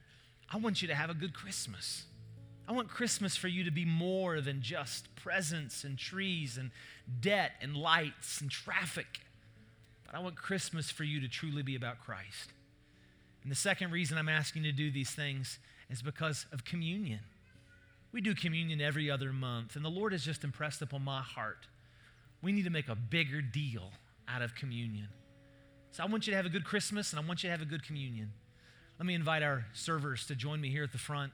[0.53, 2.05] I want you to have a good Christmas.
[2.69, 6.71] I want Christmas for you to be more than just presents and trees and
[7.21, 9.21] debt and lights and traffic.
[10.05, 12.53] But I want Christmas for you to truly be about Christ.
[13.43, 15.59] And the second reason I'm asking you to do these things
[15.89, 17.21] is because of communion.
[18.13, 21.67] We do communion every other month, and the Lord has just impressed upon my heart.
[22.43, 23.91] We need to make a bigger deal
[24.29, 25.09] out of communion.
[25.91, 27.63] So I want you to have a good Christmas, and I want you to have
[27.63, 28.33] a good communion.
[28.99, 31.33] Let me invite our servers to join me here at the front.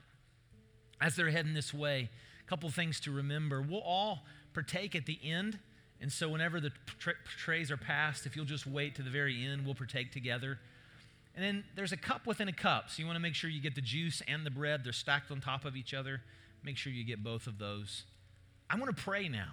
[0.99, 2.09] As they're heading this way,
[2.45, 3.61] a couple things to remember.
[3.61, 5.59] We'll all partake at the end
[6.03, 9.45] And so, whenever the tra- trays are passed, if you'll just wait to the very
[9.45, 10.59] end, we'll partake together.
[11.33, 12.89] And then there's a cup within a cup.
[12.89, 14.83] So, you want to make sure you get the juice and the bread.
[14.83, 16.19] They're stacked on top of each other.
[16.63, 18.03] Make sure you get both of those.
[18.69, 19.51] I want to pray now.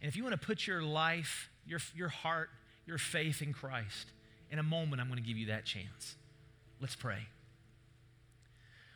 [0.00, 2.50] And if you want to put your life, your, your heart,
[2.86, 4.08] your faith in Christ,
[4.50, 6.16] in a moment, I'm going to give you that chance.
[6.80, 7.26] Let's pray.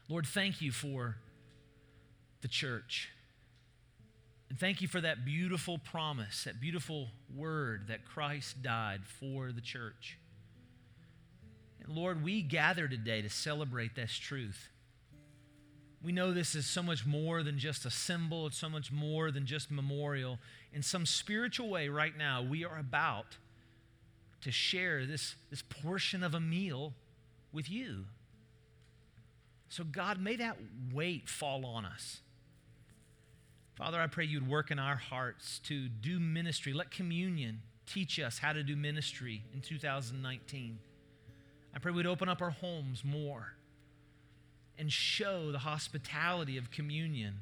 [0.08, 1.16] Lord, thank you for
[2.40, 3.10] the church.
[4.48, 9.60] And thank you for that beautiful promise, that beautiful word that Christ died for the
[9.60, 10.18] church.
[11.82, 14.68] And Lord, we gather today to celebrate this truth.
[16.02, 19.30] We know this is so much more than just a symbol, it's so much more
[19.30, 20.38] than just memorial.
[20.72, 23.36] In some spiritual way, right now, we are about
[24.42, 26.94] to share this, this portion of a meal
[27.52, 28.04] with you.
[29.68, 30.56] So, God, may that
[30.92, 32.20] weight fall on us.
[33.74, 36.72] Father, I pray you'd work in our hearts to do ministry.
[36.72, 40.78] Let communion teach us how to do ministry in 2019.
[41.74, 43.54] I pray we'd open up our homes more
[44.78, 47.40] and show the hospitality of communion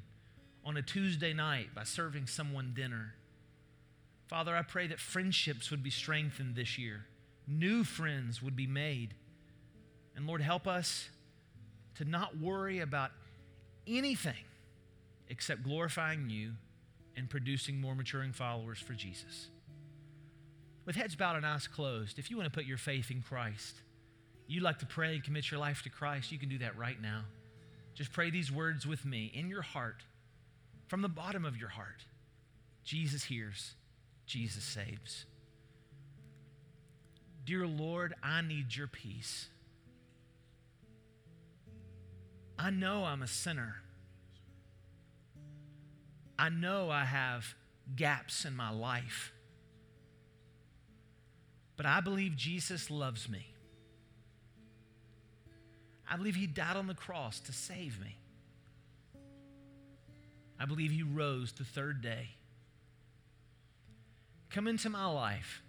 [0.65, 3.15] on a Tuesday night by serving someone dinner.
[4.27, 7.05] Father, I pray that friendships would be strengthened this year,
[7.47, 9.15] new friends would be made.
[10.17, 11.11] And Lord, help us
[11.97, 13.11] to not worry about
[13.87, 14.45] anything
[15.29, 16.53] except glorifying you
[17.17, 19.49] and producing more maturing followers for Jesus.
[20.85, 23.83] With heads bowed and eyes closed, if you want to put your faith in Christ,
[24.47, 27.01] you like to pray and commit your life to Christ, you can do that right
[27.01, 27.23] now.
[27.95, 30.05] Just pray these words with me in your heart,
[30.87, 32.05] from the bottom of your heart.
[32.85, 33.75] Jesus hears,
[34.27, 35.25] Jesus saves.
[37.45, 39.49] Dear Lord, I need your peace.
[42.59, 43.77] I know I'm a sinner.
[46.39, 47.55] I know I have
[47.95, 49.33] gaps in my life.
[51.77, 53.47] But I believe Jesus loves me.
[56.09, 58.17] I believe he died on the cross to save me.
[60.59, 62.31] I believe he rose the third day.
[64.51, 65.63] Come into my life.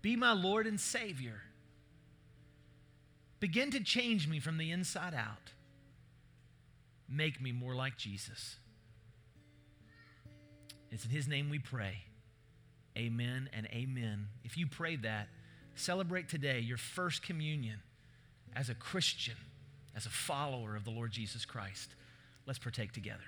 [0.00, 1.42] Be my Lord and Savior.
[3.40, 5.52] Begin to change me from the inside out.
[7.08, 8.56] Make me more like Jesus.
[10.90, 12.04] It's in his name we pray.
[12.96, 14.28] Amen and amen.
[14.44, 15.28] If you prayed that,
[15.74, 17.80] celebrate today your first communion
[18.54, 19.36] as a Christian,
[19.94, 21.94] as a follower of the Lord Jesus Christ.
[22.46, 23.24] Let's partake together.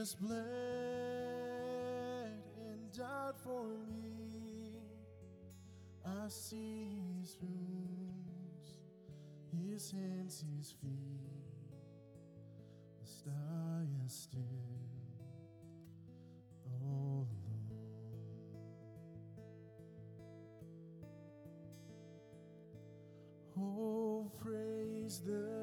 [0.00, 0.40] Jesus bled
[2.56, 3.66] and died for
[4.02, 4.80] me.
[6.06, 8.78] I see his wounds,
[9.52, 11.20] his hands, his feet.
[13.02, 14.40] The sky is still.
[16.82, 17.26] Oh,
[23.58, 25.59] all Oh, praise the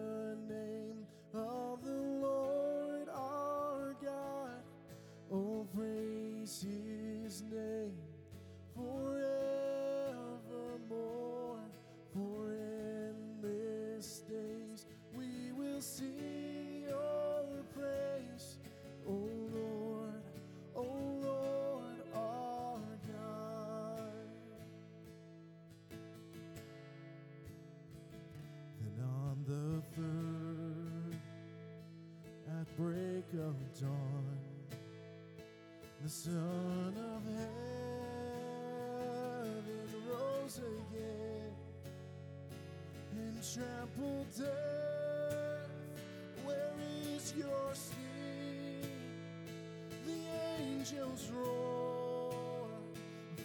[50.94, 52.70] angels roar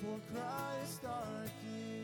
[0.01, 2.02] for Christ our King.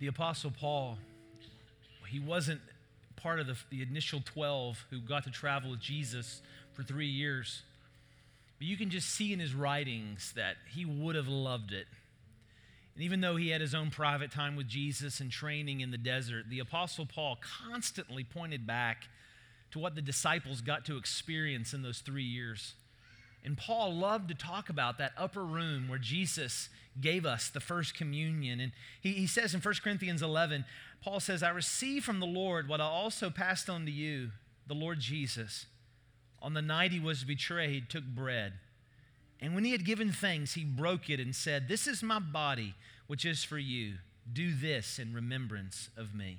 [0.00, 0.96] The Apostle Paul,
[2.08, 2.60] he wasn't
[3.16, 6.40] part of the, the initial 12 who got to travel with Jesus
[6.72, 7.62] for three years.
[8.58, 11.86] But you can just see in his writings that he would have loved it.
[12.94, 15.98] And even though he had his own private time with Jesus and training in the
[15.98, 17.38] desert, the Apostle Paul
[17.68, 19.08] constantly pointed back
[19.72, 22.74] to what the disciples got to experience in those three years.
[23.44, 26.70] And Paul loved to talk about that upper room where Jesus
[27.00, 28.60] gave us the first communion.
[28.60, 30.64] And he, he says in 1 Corinthians 11,
[31.02, 34.30] Paul says, I received from the Lord what I also passed on to you,
[34.66, 35.66] the Lord Jesus.
[36.42, 38.54] On the night he was betrayed, took bread.
[39.40, 42.74] And when he had given thanks, he broke it and said, This is my body,
[43.06, 43.94] which is for you.
[44.30, 46.38] Do this in remembrance of me.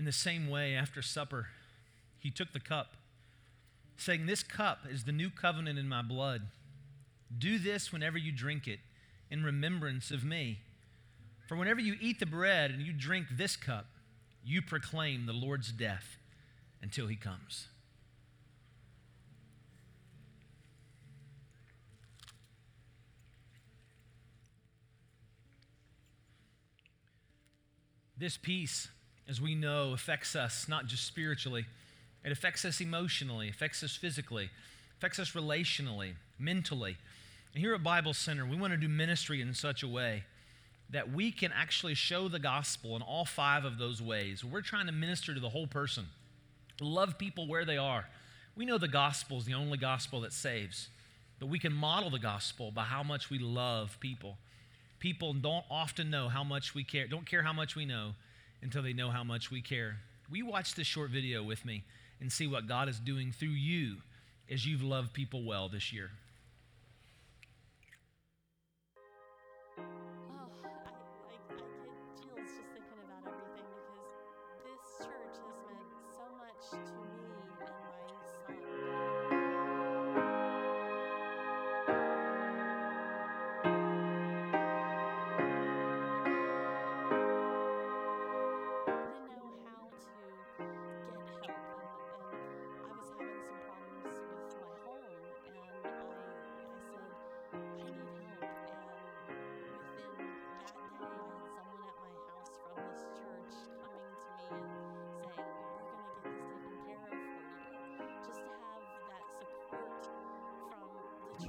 [0.00, 1.48] In the same way, after supper,
[2.18, 2.94] he took the cup,
[3.98, 6.46] saying, This cup is the new covenant in my blood.
[7.36, 8.78] Do this whenever you drink it
[9.30, 10.60] in remembrance of me.
[11.46, 13.88] For whenever you eat the bread and you drink this cup,
[14.42, 16.16] you proclaim the Lord's death
[16.80, 17.66] until he comes.
[28.16, 28.88] This peace
[29.30, 31.64] as we know, affects us not just spiritually,
[32.24, 34.50] it affects us emotionally, affects us physically,
[34.98, 36.96] affects us relationally, mentally.
[37.54, 40.24] And here at Bible Center, we want to do ministry in such a way
[40.90, 44.44] that we can actually show the gospel in all five of those ways.
[44.44, 46.06] We're trying to minister to the whole person,
[46.80, 48.06] love people where they are.
[48.56, 50.88] We know the gospel is the only gospel that saves,
[51.38, 54.38] but we can model the gospel by how much we love people.
[54.98, 58.14] People don't often know how much we care, don't care how much we know
[58.62, 59.96] until they know how much we care.
[60.30, 61.84] We watch this short video with me
[62.20, 63.96] and see what God is doing through you
[64.50, 66.10] as you've loved people well this year?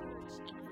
[0.03, 0.70] Thank you.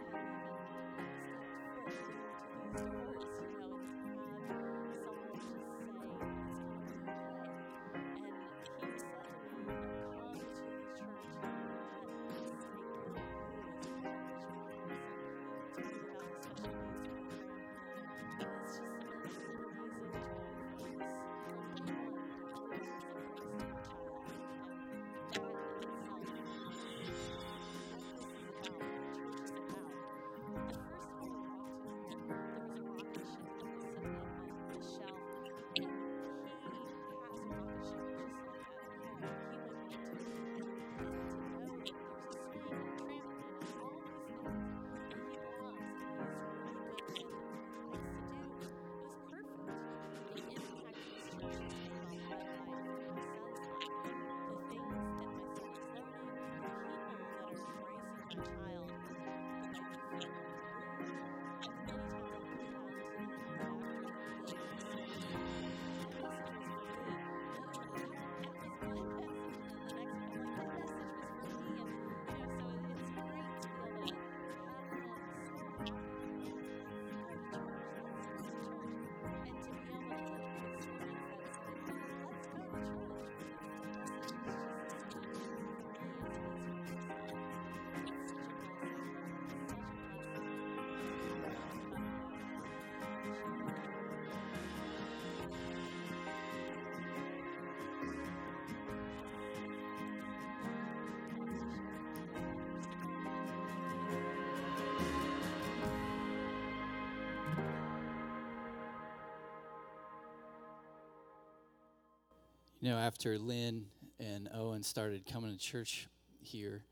[112.81, 113.87] You know, after Lynn
[114.21, 116.07] and Owen started coming to church
[116.39, 116.83] here,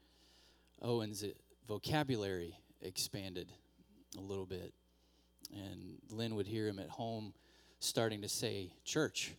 [0.81, 1.23] Owen's
[1.65, 3.47] vocabulary expanded
[4.17, 4.73] a little bit.
[5.53, 7.33] And Lynn would hear him at home
[7.79, 9.33] starting to say, Church.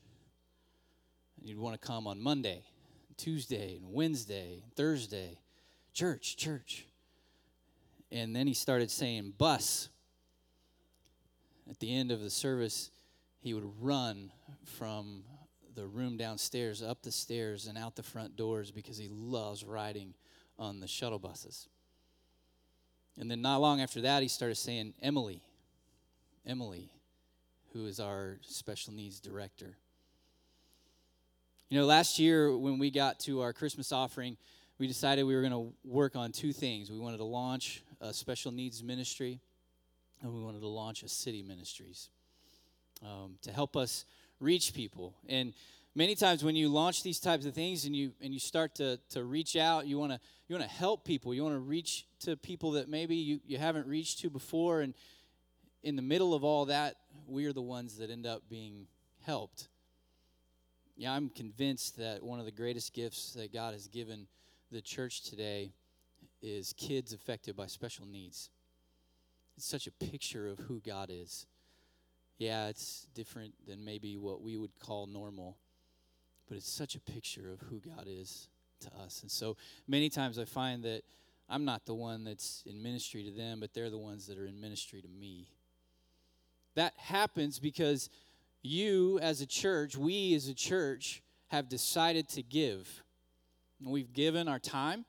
[1.38, 2.62] And you'd want to come on Monday,
[3.18, 5.40] Tuesday, and Wednesday, Thursday.
[5.92, 6.86] Church, church.
[8.10, 9.90] And then he started saying, Bus.
[11.68, 12.90] At the end of the service,
[13.38, 14.32] he would run
[14.64, 15.24] from
[15.78, 20.12] the room downstairs, up the stairs, and out the front doors because he loves riding
[20.58, 21.68] on the shuttle buses.
[23.18, 25.40] And then not long after that, he started saying, Emily,
[26.44, 26.90] Emily,
[27.72, 29.76] who is our special needs director.
[31.68, 34.36] You know, last year when we got to our Christmas offering,
[34.78, 36.90] we decided we were going to work on two things.
[36.90, 39.40] We wanted to launch a special needs ministry,
[40.22, 42.08] and we wanted to launch a city ministries
[43.02, 44.04] um, to help us
[44.40, 45.14] reach people.
[45.28, 45.52] And
[45.94, 48.98] many times when you launch these types of things and you and you start to
[49.10, 51.34] to reach out, you want to you want to help people.
[51.34, 54.80] You want to reach to people that maybe you, you haven't reached to before.
[54.80, 54.94] And
[55.82, 58.86] in the middle of all that, we are the ones that end up being
[59.24, 59.68] helped.
[60.96, 64.26] Yeah, I'm convinced that one of the greatest gifts that God has given
[64.72, 65.70] the church today
[66.42, 68.50] is kids affected by special needs.
[69.56, 71.46] It's such a picture of who God is.
[72.38, 75.58] Yeah, it's different than maybe what we would call normal,
[76.48, 78.48] but it's such a picture of who God is
[78.80, 79.22] to us.
[79.22, 79.56] And so
[79.88, 81.02] many times I find that
[81.48, 84.46] I'm not the one that's in ministry to them, but they're the ones that are
[84.46, 85.48] in ministry to me.
[86.76, 88.08] That happens because
[88.62, 93.02] you, as a church, we as a church, have decided to give.
[93.80, 95.06] And we've given our time.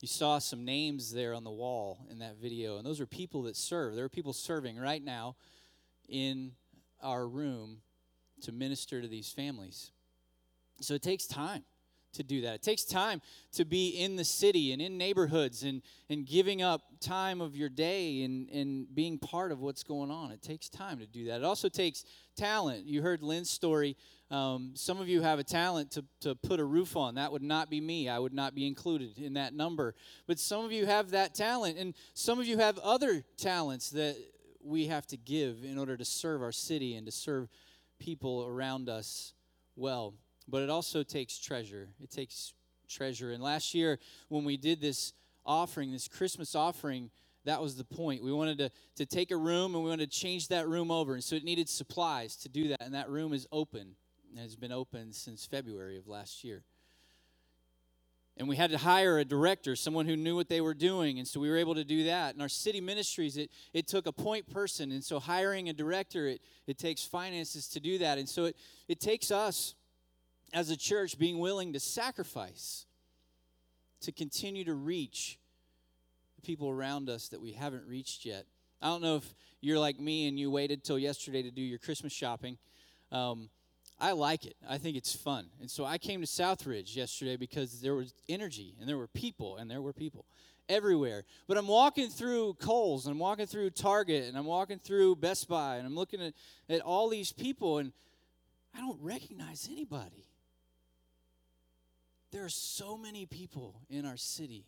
[0.00, 3.42] You saw some names there on the wall in that video, and those are people
[3.42, 3.94] that serve.
[3.94, 5.36] There are people serving right now
[6.08, 6.52] in
[7.02, 7.78] our room
[8.42, 9.90] to minister to these families.
[10.80, 11.64] So it takes time
[12.14, 12.56] to do that.
[12.56, 13.22] It takes time
[13.52, 17.68] to be in the city and in neighborhoods and, and giving up time of your
[17.68, 20.30] day and, and being part of what's going on.
[20.30, 21.36] It takes time to do that.
[21.36, 22.04] It also takes
[22.36, 22.84] talent.
[22.86, 23.96] You heard Lynn's story.
[24.30, 27.16] Um, some of you have a talent to, to put a roof on.
[27.16, 28.08] That would not be me.
[28.08, 29.94] I would not be included in that number.
[30.26, 34.16] But some of you have that talent, and some of you have other talents that
[34.64, 37.48] we have to give in order to serve our city and to serve
[37.98, 39.34] people around us
[39.76, 40.14] well.
[40.48, 41.88] But it also takes treasure.
[42.02, 42.54] It takes
[42.88, 43.32] treasure.
[43.32, 43.98] And last year,
[44.28, 45.12] when we did this
[45.44, 47.10] offering, this Christmas offering,
[47.44, 48.22] that was the point.
[48.22, 51.14] We wanted to, to take a room and we wanted to change that room over.
[51.14, 52.82] And so it needed supplies to do that.
[52.82, 53.96] And that room is open.
[54.30, 56.62] And has been open since February of last year.
[58.42, 61.20] And we had to hire a director, someone who knew what they were doing.
[61.20, 62.34] And so we were able to do that.
[62.34, 64.90] and our city ministries, it, it took a point person.
[64.90, 68.18] And so hiring a director, it, it takes finances to do that.
[68.18, 68.56] And so it,
[68.88, 69.76] it takes us
[70.52, 72.86] as a church being willing to sacrifice
[74.00, 75.38] to continue to reach
[76.34, 78.46] the people around us that we haven't reached yet.
[78.82, 81.78] I don't know if you're like me and you waited till yesterday to do your
[81.78, 82.58] Christmas shopping.
[83.12, 83.50] Um,
[84.02, 84.56] I like it.
[84.68, 85.46] I think it's fun.
[85.60, 89.58] And so I came to Southridge yesterday because there was energy and there were people
[89.58, 90.24] and there were people
[90.68, 91.22] everywhere.
[91.46, 95.48] But I'm walking through Kohl's and I'm walking through Target and I'm walking through Best
[95.48, 96.34] Buy and I'm looking at,
[96.68, 97.92] at all these people and
[98.74, 100.26] I don't recognize anybody.
[102.32, 104.64] There are so many people in our city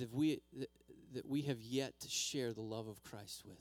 [0.00, 0.70] that we, that,
[1.12, 3.58] that we have yet to share the love of Christ with.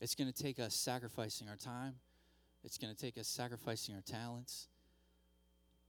[0.00, 1.94] It's going to take us sacrificing our time.
[2.64, 4.68] It's going to take us sacrificing our talents.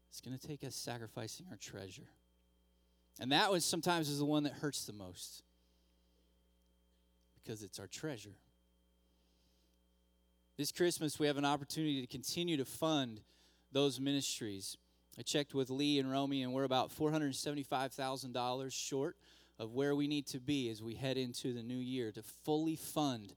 [0.10, 2.08] It's going to take us sacrificing our treasure.
[3.20, 5.44] And that one sometimes is the one that hurts the most
[7.44, 8.36] because it's our treasure.
[10.58, 13.22] This Christmas, we have an opportunity to continue to fund
[13.72, 14.78] those ministries.
[15.18, 19.18] I checked with Lee and Romy, and we're about $475,000 short
[19.60, 22.76] of where we need to be as we head into the new year to fully
[22.76, 23.34] fund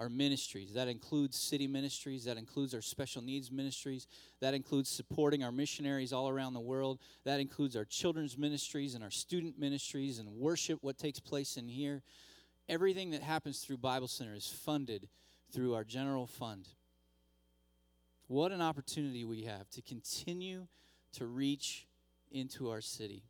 [0.00, 0.72] our ministries.
[0.72, 4.06] That includes city ministries, that includes our special needs ministries,
[4.40, 9.04] that includes supporting our missionaries all around the world, that includes our children's ministries and
[9.04, 12.02] our student ministries and worship, what takes place in here.
[12.66, 15.06] Everything that happens through Bible Center is funded
[15.52, 16.68] through our general fund.
[18.26, 20.66] What an opportunity we have to continue
[21.12, 21.86] to reach
[22.32, 23.24] into our city.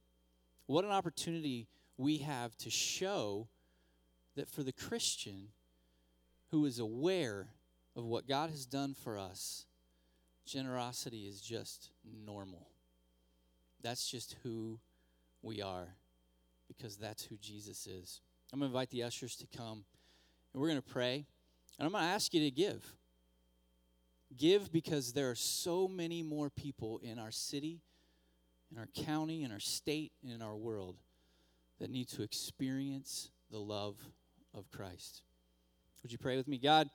[0.66, 1.66] What an opportunity
[1.96, 3.48] we have to show
[4.36, 5.48] that for the Christian
[6.50, 7.48] who is aware
[7.96, 9.66] of what God has done for us,
[10.46, 11.90] generosity is just
[12.24, 12.68] normal.
[13.82, 14.78] That's just who
[15.42, 15.88] we are
[16.68, 18.20] because that's who Jesus is.
[18.52, 19.84] I'm going to invite the ushers to come
[20.52, 21.26] and we're going to pray.
[21.78, 22.84] And I'm going to ask you to give.
[24.36, 27.80] Give because there are so many more people in our city
[28.70, 30.96] in our county, in our state, and in our world
[31.80, 33.96] that need to experience the love
[34.54, 35.22] of Christ.
[36.02, 36.58] Would you pray with me?
[36.58, 36.88] God,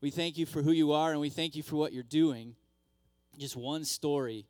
[0.00, 2.54] we thank you for who you are and we thank you for what you're doing.
[3.38, 4.46] Just one story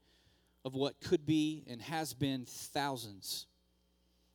[0.64, 3.46] of what could be and has been thousands.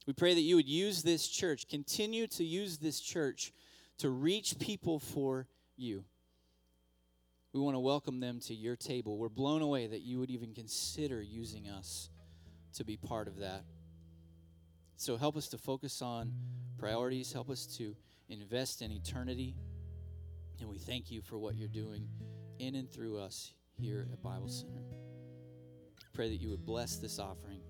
[0.05, 3.51] We pray that you would use this church, continue to use this church
[3.99, 5.47] to reach people for
[5.77, 6.03] you.
[7.53, 9.17] We want to welcome them to your table.
[9.17, 12.09] We're blown away that you would even consider using us
[12.75, 13.63] to be part of that.
[14.97, 16.33] So help us to focus on
[16.77, 17.95] priorities, help us to
[18.29, 19.55] invest in eternity.
[20.59, 22.07] And we thank you for what you're doing
[22.59, 24.83] in and through us here at Bible Center.
[26.13, 27.61] Pray that you would bless this offering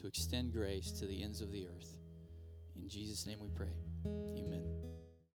[0.00, 1.96] to extend grace to the ends of the earth.
[2.76, 4.67] In Jesus' name we pray.